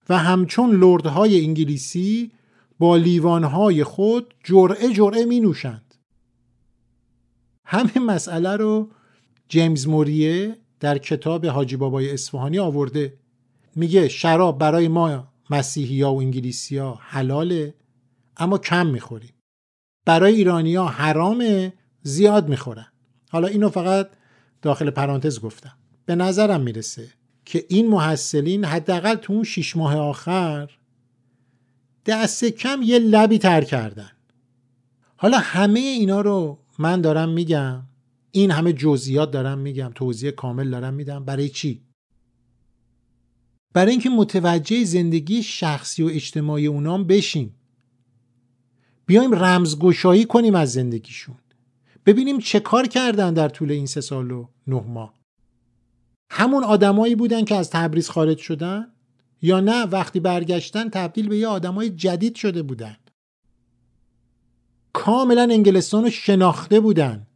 و 0.09 0.19
همچون 0.19 0.71
لردهای 0.71 1.45
انگلیسی 1.45 2.33
با 2.79 2.97
لیوانهای 2.97 3.85
خود 3.85 4.35
جرعه 4.45 4.93
جرعه 4.93 5.25
می 5.25 5.41
نوشند 5.41 5.95
همین 7.65 8.07
مسئله 8.07 8.57
رو 8.57 8.91
جیمز 9.49 9.89
موریه 9.89 10.57
در 10.81 10.99
کتاب 10.99 11.47
حاجی 11.47 11.77
بابای 11.77 12.11
اصفهانی 12.13 12.59
آورده. 12.59 13.22
میگه 13.77 14.09
شراب 14.09 14.59
برای 14.59 14.89
ما 14.89 15.29
مسیحی 15.51 16.03
ها 16.03 16.15
و 16.15 16.19
انگلیسی 16.19 16.79
ها 16.79 16.99
حلاله 17.03 17.75
اما 18.37 18.59
کم 18.59 18.87
می‌خوریم. 18.87 19.33
برای 20.07 20.35
ایرانی 20.35 20.75
ها 20.75 20.87
حرامه 20.87 21.73
زیاد 22.03 22.49
می‌خورن. 22.49 22.87
حالا 23.31 23.49
اینو 23.49 23.69
فقط 23.69 24.11
داخل 24.63 24.91
پرانتز 24.91 25.41
گفتم. 25.41 25.73
به 26.07 26.15
نظرم 26.15 26.61
می‌رسه 26.61 27.09
که 27.45 27.65
این 27.69 27.89
محصلین 27.89 28.65
حداقل 28.65 29.15
تو 29.15 29.33
اون 29.33 29.45
شیش 29.45 29.77
ماه 29.77 29.97
آخر 29.97 30.71
دست 32.07 32.45
کم 32.45 32.81
یه 32.83 32.99
لبی 32.99 33.39
تر 33.39 33.65
کردن. 33.65 34.11
حالا 35.17 35.39
همه 35.39 35.81
اینا 35.81 36.21
رو 36.21 36.59
من 36.79 37.01
دارم 37.01 37.29
میگم. 37.29 37.83
این 38.31 38.51
همه 38.51 38.73
جزئیات 38.73 39.31
دارم 39.31 39.59
میگم. 39.59 39.93
توضیح 39.95 40.31
کامل 40.31 40.71
دارم 40.71 40.95
میدم. 40.95 41.25
برای 41.25 41.49
چی؟ 41.49 41.83
برای 43.73 43.91
اینکه 43.91 44.11
متوجه 44.11 44.85
زندگی 44.85 45.43
شخصی 45.43 46.03
و 46.03 46.07
اجتماعی 46.07 46.67
اونام 46.67 47.05
بشیم. 47.05 47.55
بیایم 49.07 49.35
رمزگشایی 49.35 50.25
کنیم 50.25 50.55
از 50.55 50.73
زندگیشون. 50.73 51.37
ببینیم 52.07 52.39
چه 52.39 52.61
کار 52.61 52.87
کردن 52.87 53.35
در 53.35 53.49
طول 53.49 53.71
این 53.71 53.87
سه 53.87 54.01
سال 54.01 54.31
و 54.31 54.49
نه 54.67 54.85
ماه. 54.89 55.15
همون 56.31 56.65
آدمایی 56.65 57.15
بودن 57.15 57.45
که 57.45 57.55
از 57.55 57.71
تبریز 57.71 58.09
خارج 58.09 58.39
شدن 58.39 58.87
یا 59.43 59.61
نه 59.61 59.85
وقتی 59.85 60.21
برگشتن 60.21 60.89
تبدیل 60.89 61.29
به 61.29 61.39
یه 61.39 61.47
آدمای 61.47 61.91
جدید 61.91 62.35
شده 62.35 62.63
بودن. 62.63 62.97
کاملا 64.93 65.43
انگلستان 65.43 66.05
رو 66.05 66.11
شناخته 66.11 66.81
بودن. 66.81 67.27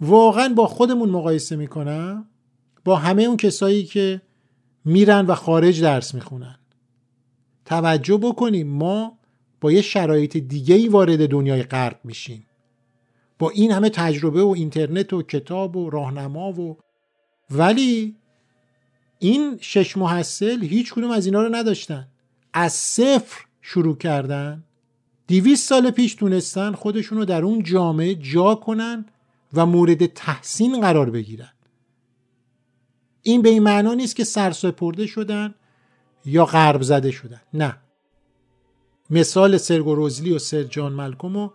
واقعا 0.00 0.54
با 0.54 0.66
خودمون 0.66 1.10
مقایسه 1.10 1.56
می‌کنم. 1.56 2.28
با 2.84 2.96
همه 2.96 3.22
اون 3.22 3.36
کسایی 3.36 3.84
که 3.84 4.22
میرن 4.84 5.26
و 5.26 5.34
خارج 5.34 5.82
درس 5.82 6.14
می‌خونن. 6.14 6.58
توجه 7.64 8.16
بکنیم 8.16 8.68
ما 8.68 9.18
با 9.60 9.72
یه 9.72 9.82
شرایط 9.82 10.36
دیگه 10.36 10.74
ای 10.74 10.88
وارد 10.88 11.28
دنیای 11.28 11.62
غرب 11.62 12.00
میشیم. 12.04 12.46
با 13.38 13.50
این 13.50 13.72
همه 13.72 13.90
تجربه 13.90 14.42
و 14.42 14.48
اینترنت 14.48 15.12
و 15.12 15.22
کتاب 15.22 15.76
و 15.76 15.90
راهنما 15.90 16.52
و 16.52 16.78
ولی 17.50 18.16
این 19.18 19.58
شش 19.60 19.96
محصل 19.96 20.64
هیچ 20.64 20.94
کدوم 20.94 21.10
از 21.10 21.26
اینا 21.26 21.42
رو 21.42 21.54
نداشتن. 21.54 22.08
از 22.52 22.72
صفر 22.72 23.44
شروع 23.62 23.96
کردن. 23.96 24.64
دیویست 25.26 25.68
سال 25.68 25.90
پیش 25.90 26.14
تونستن 26.14 26.72
خودشون 26.72 27.18
رو 27.18 27.24
در 27.24 27.42
اون 27.42 27.62
جامعه 27.62 28.14
جا 28.14 28.54
کنن 28.54 29.06
و 29.54 29.66
مورد 29.66 30.06
تحسین 30.06 30.80
قرار 30.80 31.10
بگیرن. 31.10 31.52
این 33.28 33.42
به 33.42 33.48
این 33.48 33.62
معنا 33.62 33.94
نیست 33.94 34.16
که 34.16 34.24
سرسپرده 34.24 35.06
شدن 35.06 35.54
یا 36.24 36.44
غرب 36.44 36.82
زده 36.82 37.10
شدن. 37.10 37.40
نه. 37.54 37.76
مثال 39.10 39.56
سرگو 39.56 39.94
روزلی 39.94 40.32
و 40.32 40.38
سر 40.38 40.62
جان 40.62 40.92
ملکوم 40.92 41.36
و 41.36 41.50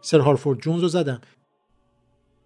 سر 0.00 0.18
هارفورد 0.18 0.60
جونز 0.60 0.82
رو 0.82 0.88
زدم. 0.88 1.20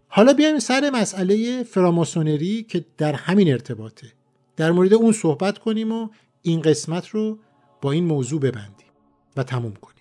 حالا 0.08 0.32
بیایم 0.32 0.58
سر 0.58 0.90
مسئله 0.94 1.62
فراماسونری 1.62 2.62
که 2.62 2.84
در 2.98 3.12
همین 3.12 3.52
ارتباطه. 3.52 4.12
در 4.56 4.72
مورد 4.72 4.94
اون 4.94 5.12
صحبت 5.12 5.58
کنیم 5.58 5.92
و 5.92 6.08
این 6.42 6.62
قسمت 6.62 7.08
رو 7.08 7.38
با 7.82 7.92
این 7.92 8.04
موضوع 8.04 8.40
ببندیم 8.40 8.90
و 9.36 9.42
تموم 9.42 9.74
کنیم. 9.74 9.99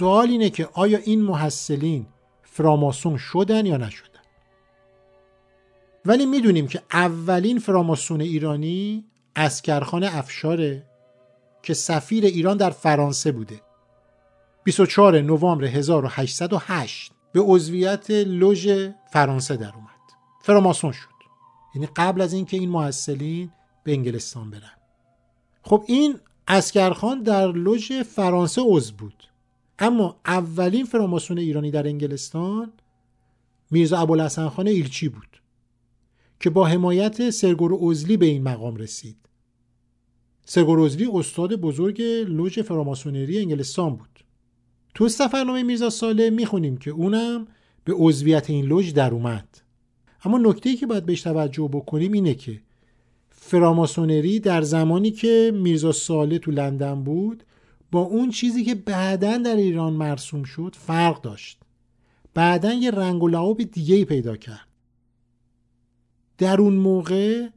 سوال 0.00 0.28
اینه 0.28 0.50
که 0.50 0.68
آیا 0.72 0.98
این 0.98 1.22
محصلین 1.22 2.06
فراماسون 2.42 3.16
شدن 3.16 3.66
یا 3.66 3.76
نشدن؟ 3.76 4.20
ولی 6.04 6.26
می‌دونیم 6.26 6.66
که 6.66 6.82
اولین 6.92 7.58
فراماسون 7.58 8.20
ایرانی 8.20 9.04
اسکرخان 9.36 10.04
افشاره 10.04 10.86
که 11.62 11.74
سفیر 11.74 12.24
ایران 12.24 12.56
در 12.56 12.70
فرانسه 12.70 13.32
بوده. 13.32 13.60
24 14.64 15.20
نوامبر 15.20 15.64
1808 15.64 17.12
به 17.32 17.40
عضویت 17.40 18.10
لوژ 18.10 18.88
فرانسه 19.12 19.56
در 19.56 19.72
اومد. 19.74 19.90
فراماسون 20.42 20.92
شد. 20.92 21.08
یعنی 21.74 21.88
قبل 21.96 22.20
از 22.20 22.32
اینکه 22.32 22.56
این 22.56 22.68
محصلین 22.70 23.50
به 23.84 23.92
انگلستان 23.92 24.50
برن. 24.50 24.76
خب 25.62 25.84
این 25.86 26.20
اسکرخان 26.48 27.22
در 27.22 27.46
لوژ 27.52 27.92
فرانسه 27.92 28.62
عضو 28.64 28.94
بود. 28.94 29.29
اما 29.80 30.20
اولین 30.26 30.84
فراماسون 30.84 31.38
ایرانی 31.38 31.70
در 31.70 31.86
انگلستان 31.86 32.72
میرزا 33.70 33.98
ابوالحسن 33.98 34.48
خان 34.48 34.68
ایلچی 34.68 35.08
بود 35.08 35.40
که 36.40 36.50
با 36.50 36.66
حمایت 36.66 37.30
سرگور 37.30 37.74
اوزلی 37.74 38.16
به 38.16 38.26
این 38.26 38.42
مقام 38.42 38.76
رسید. 38.76 39.16
سرگور 40.46 40.80
اوزلی 40.80 41.08
استاد 41.14 41.54
بزرگ 41.54 42.02
لوژ 42.28 42.58
فراماسونری 42.58 43.38
انگلستان 43.38 43.96
بود. 43.96 44.24
تو 44.94 45.08
سفرنامه 45.08 45.62
میرزا 45.62 45.90
ساله 45.90 46.30
می‌خونیم 46.30 46.76
که 46.76 46.90
اونم 46.90 47.46
به 47.84 47.92
عضویت 47.96 48.50
این 48.50 48.64
لوژ 48.64 48.92
در 48.92 49.10
اومد. 49.14 49.62
اما 50.24 50.38
نکته 50.38 50.76
که 50.76 50.86
باید 50.86 51.06
بهش 51.06 51.22
توجه 51.22 51.68
بکنیم 51.72 52.12
اینه 52.12 52.34
که 52.34 52.60
فراماسونری 53.30 54.40
در 54.40 54.62
زمانی 54.62 55.10
که 55.10 55.52
میرزا 55.54 55.92
ساله 55.92 56.38
تو 56.38 56.50
لندن 56.50 57.04
بود 57.04 57.44
با 57.90 58.00
اون 58.00 58.30
چیزی 58.30 58.64
که 58.64 58.74
بعدا 58.74 59.36
در 59.36 59.56
ایران 59.56 59.92
مرسوم 59.92 60.42
شد 60.42 60.76
فرق 60.78 61.20
داشت. 61.20 61.60
بعدا 62.34 62.72
یه 62.72 62.90
رنگ 62.90 63.22
و 63.22 63.28
لعاب 63.28 63.62
دیگه 63.62 63.94
ای 63.94 64.04
پیدا 64.04 64.36
کرد. 64.36 64.68
در 66.38 66.60
اون 66.60 66.74
موقع 66.74 67.48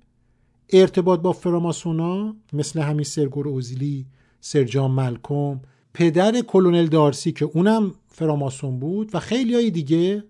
ارتباط 0.70 1.20
با 1.20 1.32
فراماسونا 1.32 2.36
مثل 2.54 2.82
همین 2.82 3.04
سرگور 3.04 3.48
اوزیلی 3.48 4.06
سرجان 4.42 4.92
ملکم 4.92 5.60
پدر 5.94 6.42
کلونل 6.42 6.88
دارسی 6.88 7.32
که 7.32 7.46
اونم 7.46 7.94
فراماسون 8.08 8.80
بود 8.80 9.16
و 9.16 9.20
خیلی 9.20 9.56
های 9.56 9.72
دیگه 9.72 10.24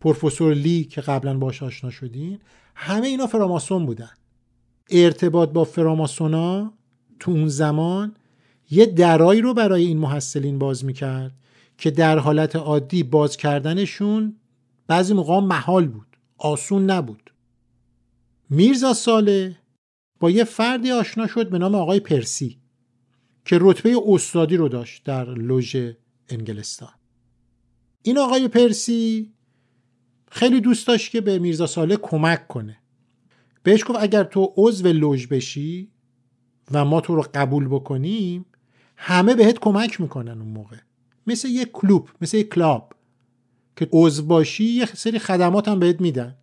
پروفسور 0.00 0.54
لی 0.54 0.84
که 0.84 1.00
قبلا 1.00 1.38
باش 1.38 1.62
آشنا 1.62 1.90
شدین 1.90 2.38
همه 2.74 3.06
اینا 3.06 3.26
فراماسون 3.26 3.86
بودن. 3.86 4.10
ارتباط 4.90 5.48
با 5.48 5.64
فراماسونا 5.64 6.72
تو 7.20 7.30
اون 7.30 7.48
زمان 7.48 8.14
یه 8.72 8.86
درایی 8.86 9.40
رو 9.40 9.54
برای 9.54 9.84
این 9.84 9.98
محصلین 9.98 10.58
باز 10.58 10.84
می‌کرد 10.84 11.32
که 11.78 11.90
در 11.90 12.18
حالت 12.18 12.56
عادی 12.56 13.02
باز 13.02 13.36
کردنشون 13.36 14.36
بعضی 14.86 15.14
موقع 15.14 15.40
محال 15.40 15.88
بود 15.88 16.16
آسون 16.38 16.90
نبود. 16.90 17.30
میرزا 18.50 18.94
ساله 18.94 19.56
با 20.20 20.30
یه 20.30 20.44
فردی 20.44 20.90
آشنا 20.90 21.26
شد 21.26 21.50
به 21.50 21.58
نام 21.58 21.74
آقای 21.74 22.00
پرسی 22.00 22.58
که 23.44 23.58
رتبه 23.60 23.96
استادی 24.06 24.56
رو 24.56 24.68
داشت 24.68 25.04
در 25.04 25.24
لوژ 25.24 25.76
انگلستان. 26.28 26.92
این 28.02 28.18
آقای 28.18 28.48
پرسی 28.48 29.32
خیلی 30.30 30.60
دوست 30.60 30.86
داشت 30.86 31.10
که 31.10 31.20
به 31.20 31.38
میرزا 31.38 31.66
ساله 31.66 31.96
کمک 31.96 32.48
کنه. 32.48 32.78
بهش 33.62 33.84
گفت 33.86 33.98
اگر 34.00 34.24
تو 34.24 34.52
عضو 34.56 34.88
لوژ 34.88 35.26
بشی 35.26 35.90
و 36.70 36.84
ما 36.84 37.00
تو 37.00 37.16
رو 37.16 37.24
قبول 37.34 37.68
بکنیم 37.68 38.46
همه 39.04 39.34
بهت 39.34 39.58
کمک 39.58 40.00
می‌کنن 40.00 40.40
اون 40.40 40.48
موقع. 40.48 40.76
مثل 41.26 41.48
یه 41.48 41.64
کلوب 41.64 42.08
مثل 42.20 42.36
یه 42.36 42.44
کلاب 42.44 42.92
که 43.76 43.88
عضو 43.92 44.22
باشی 44.22 44.64
یه 44.64 44.86
سری 44.86 45.18
خدمات 45.18 45.68
هم 45.68 45.78
بهت 45.78 46.00
میدن. 46.00 46.36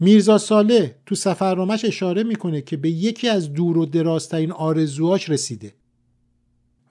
میرزا 0.00 0.38
ساله 0.38 0.98
تو 1.06 1.14
سفرنامهش 1.14 1.84
اشاره 1.84 2.22
می‌کنه 2.22 2.60
که 2.60 2.76
به 2.76 2.90
یکی 2.90 3.28
از 3.28 3.52
دور 3.52 3.78
و 3.78 3.86
درازترین 3.86 4.52
آرزوهاش 4.52 5.30
رسیده. 5.30 5.74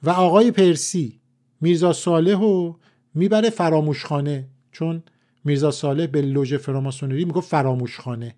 و 0.03 0.09
آقای 0.09 0.51
پرسی 0.51 1.21
میرزا 1.61 1.93
ساله 1.93 2.35
رو 2.35 2.79
می‌بره 3.13 3.49
فراموشخانه 3.49 4.49
چون 4.71 5.03
میرزا 5.43 5.71
ساله 5.71 6.07
به 6.07 6.21
لوژ 6.21 6.53
فراماسونری 6.53 7.25
میگه 7.25 7.41
فراموشخانه. 7.41 8.35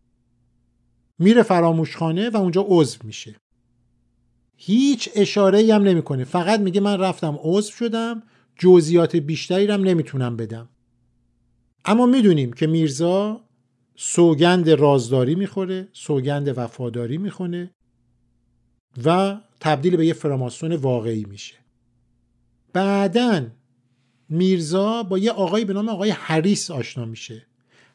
میره 1.20 1.44
فراموشخانه 1.44 2.30
و 2.30 2.38
اونجا 2.38 2.66
عضو 2.68 2.98
میشه. 3.04 3.36
هیچ 4.66 5.10
اشاره 5.16 5.74
هم 5.74 5.84
نمی‌کنه. 5.84 6.24
فقط 6.24 6.60
میگه 6.60 6.82
من 6.82 7.00
رفتم 7.00 7.40
عضو 7.42 7.72
شدم 7.72 8.24
جزئیات 8.60 9.16
بیشتری 9.16 9.66
هم 9.66 9.84
نمی‌تونم 9.84 10.38
بدم. 10.38 10.70
اما 11.86 12.06
می‌دونیم 12.06 12.54
که 12.54 12.68
میرزا 12.68 13.42
سوگند 13.96 14.70
رازداری 14.70 15.36
می‌خوره 15.36 15.88
سوگند 15.94 16.58
وفاداری 16.58 17.18
می‌خونه 17.18 17.72
و 19.06 19.38
تبدیل 19.60 19.96
به 19.96 20.06
یه 20.06 20.14
فراماسون 20.14 20.76
واقعی 20.76 21.26
میشه. 21.30 21.56
بعدا 22.74 23.48
میرزا 24.30 25.04
با 25.04 25.18
یه 25.18 25.32
آقای 25.32 25.66
به 25.66 25.74
نام 25.74 25.90
آقای 25.90 26.10
هریس 26.10 26.72
آشنا 26.72 27.06
میشه. 27.06 27.48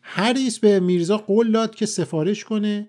هریس 0.02 0.59
به 0.59 0.81
میرزا 0.81 1.16
قول 1.18 1.52
داد 1.52 1.74
که 1.74 1.87
سفارش 1.87 2.44
کنه. 2.44 2.88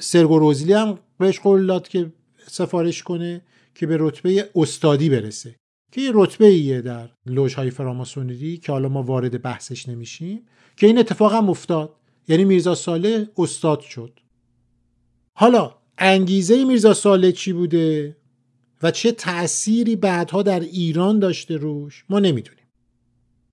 سرگوروزلی 0.00 0.72
هم 0.72 0.98
بهش 1.18 1.40
قول 1.40 1.66
داد 1.66 1.88
که 1.88 2.12
سفارش 2.48 3.02
کنه 3.02 3.42
که 3.74 3.86
به 3.86 3.96
رتبه 4.00 4.50
استادی 4.54 5.08
برسه. 5.08 5.56
که 5.92 6.00
یه 6.00 6.10
رتبه 6.14 6.46
ایه 6.46 6.80
در 6.80 7.10
های 7.56 7.70
فراماسونری 7.70 8.56
که 8.56 8.72
حالا 8.72 8.88
ما 8.88 9.02
وارد 9.02 9.42
بحثش 9.42 9.88
نمیشیم 9.88 10.46
که 10.76 10.86
این 10.86 10.98
اتفاق 10.98 11.34
هم 11.34 11.50
افتاد. 11.50 11.94
یعنی 12.28 12.44
میرزا 12.44 12.74
ساله 12.74 13.28
استاد 13.36 13.80
شد. 13.80 14.20
حالا 15.34 15.74
انگیزه 15.98 16.64
میرزا 16.64 16.94
ساله 16.94 17.32
چی 17.32 17.52
بوده 17.52 18.16
و 18.82 18.90
چه 18.90 19.12
تأثیری 19.12 19.96
بعدها 19.96 20.42
در 20.42 20.60
ایران 20.60 21.18
داشته 21.18 21.56
روش 21.56 22.04
ما 22.08 22.18
نمی‌دونیم. 22.18 22.64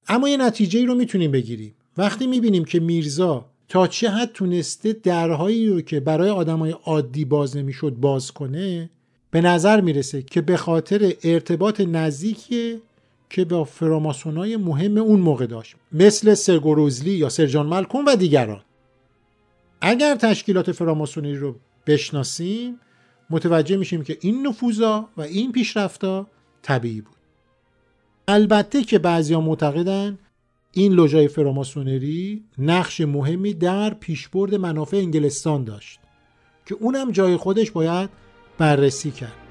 اما 0.07 0.29
یه 0.29 0.37
نتیجه 0.37 0.85
رو 0.85 0.95
می‌تونیم 0.95 1.31
بگیریم. 1.31 1.75
وقتی 1.97 2.27
می‌بینیم 2.27 2.65
که 2.65 2.79
میرزا 2.79 3.51
تا 3.69 3.87
چه 3.87 4.09
حد 4.09 4.31
تونسته 4.33 4.93
درهایی 4.93 5.67
رو 5.67 5.81
که 5.81 5.99
برای 5.99 6.29
آدمای 6.29 6.71
عادی 6.71 7.25
باز 7.25 7.57
نمی‌شد 7.57 7.91
باز 7.91 8.31
کنه 8.31 8.89
به 9.31 9.41
نظر 9.41 9.81
می‌رسه 9.81 10.21
که 10.21 10.41
به 10.41 10.57
خاطر 10.57 11.13
ارتباط 11.23 11.81
نزدیکی 11.81 12.81
که 13.29 13.45
با 13.45 13.63
فراماسونای 13.63 14.57
مهم 14.57 14.97
اون 14.97 15.19
موقع 15.19 15.45
داشت. 15.45 15.75
مثل 15.91 16.33
سرگوروزلی 16.33 17.11
یا 17.11 17.29
سرجان 17.29 17.65
ملکون 17.65 18.05
و 18.05 18.15
دیگران. 18.15 18.61
اگر 19.81 20.15
تشکیلات 20.15 20.71
فراماسونی 20.71 21.35
رو 21.35 21.55
بشناسیم 21.87 22.79
متوجه 23.29 23.77
میشیم 23.77 24.03
که 24.03 24.17
این 24.21 24.47
نفوذا 24.47 25.09
و 25.17 25.21
این 25.21 25.51
پیشرفتا 25.51 26.27
طبیعی 26.61 27.01
بود. 27.01 27.15
البته 28.27 28.83
که 28.83 28.99
بعضیا 28.99 29.41
معتقدن 29.41 30.19
این 30.77 30.93
لوژای 30.93 31.27
فراماسونری 31.27 32.43
نقش 32.57 33.01
مهمی 33.01 33.53
در 33.53 33.93
پیشبرد 33.93 34.55
منافع 34.55 34.97
انگلستان 34.97 35.63
داشت 35.63 35.99
که 36.65 36.75
اونم 36.79 37.11
جای 37.11 37.37
خودش 37.37 37.71
باید 37.71 38.09
بررسی 38.57 39.11
کرد. 39.11 39.44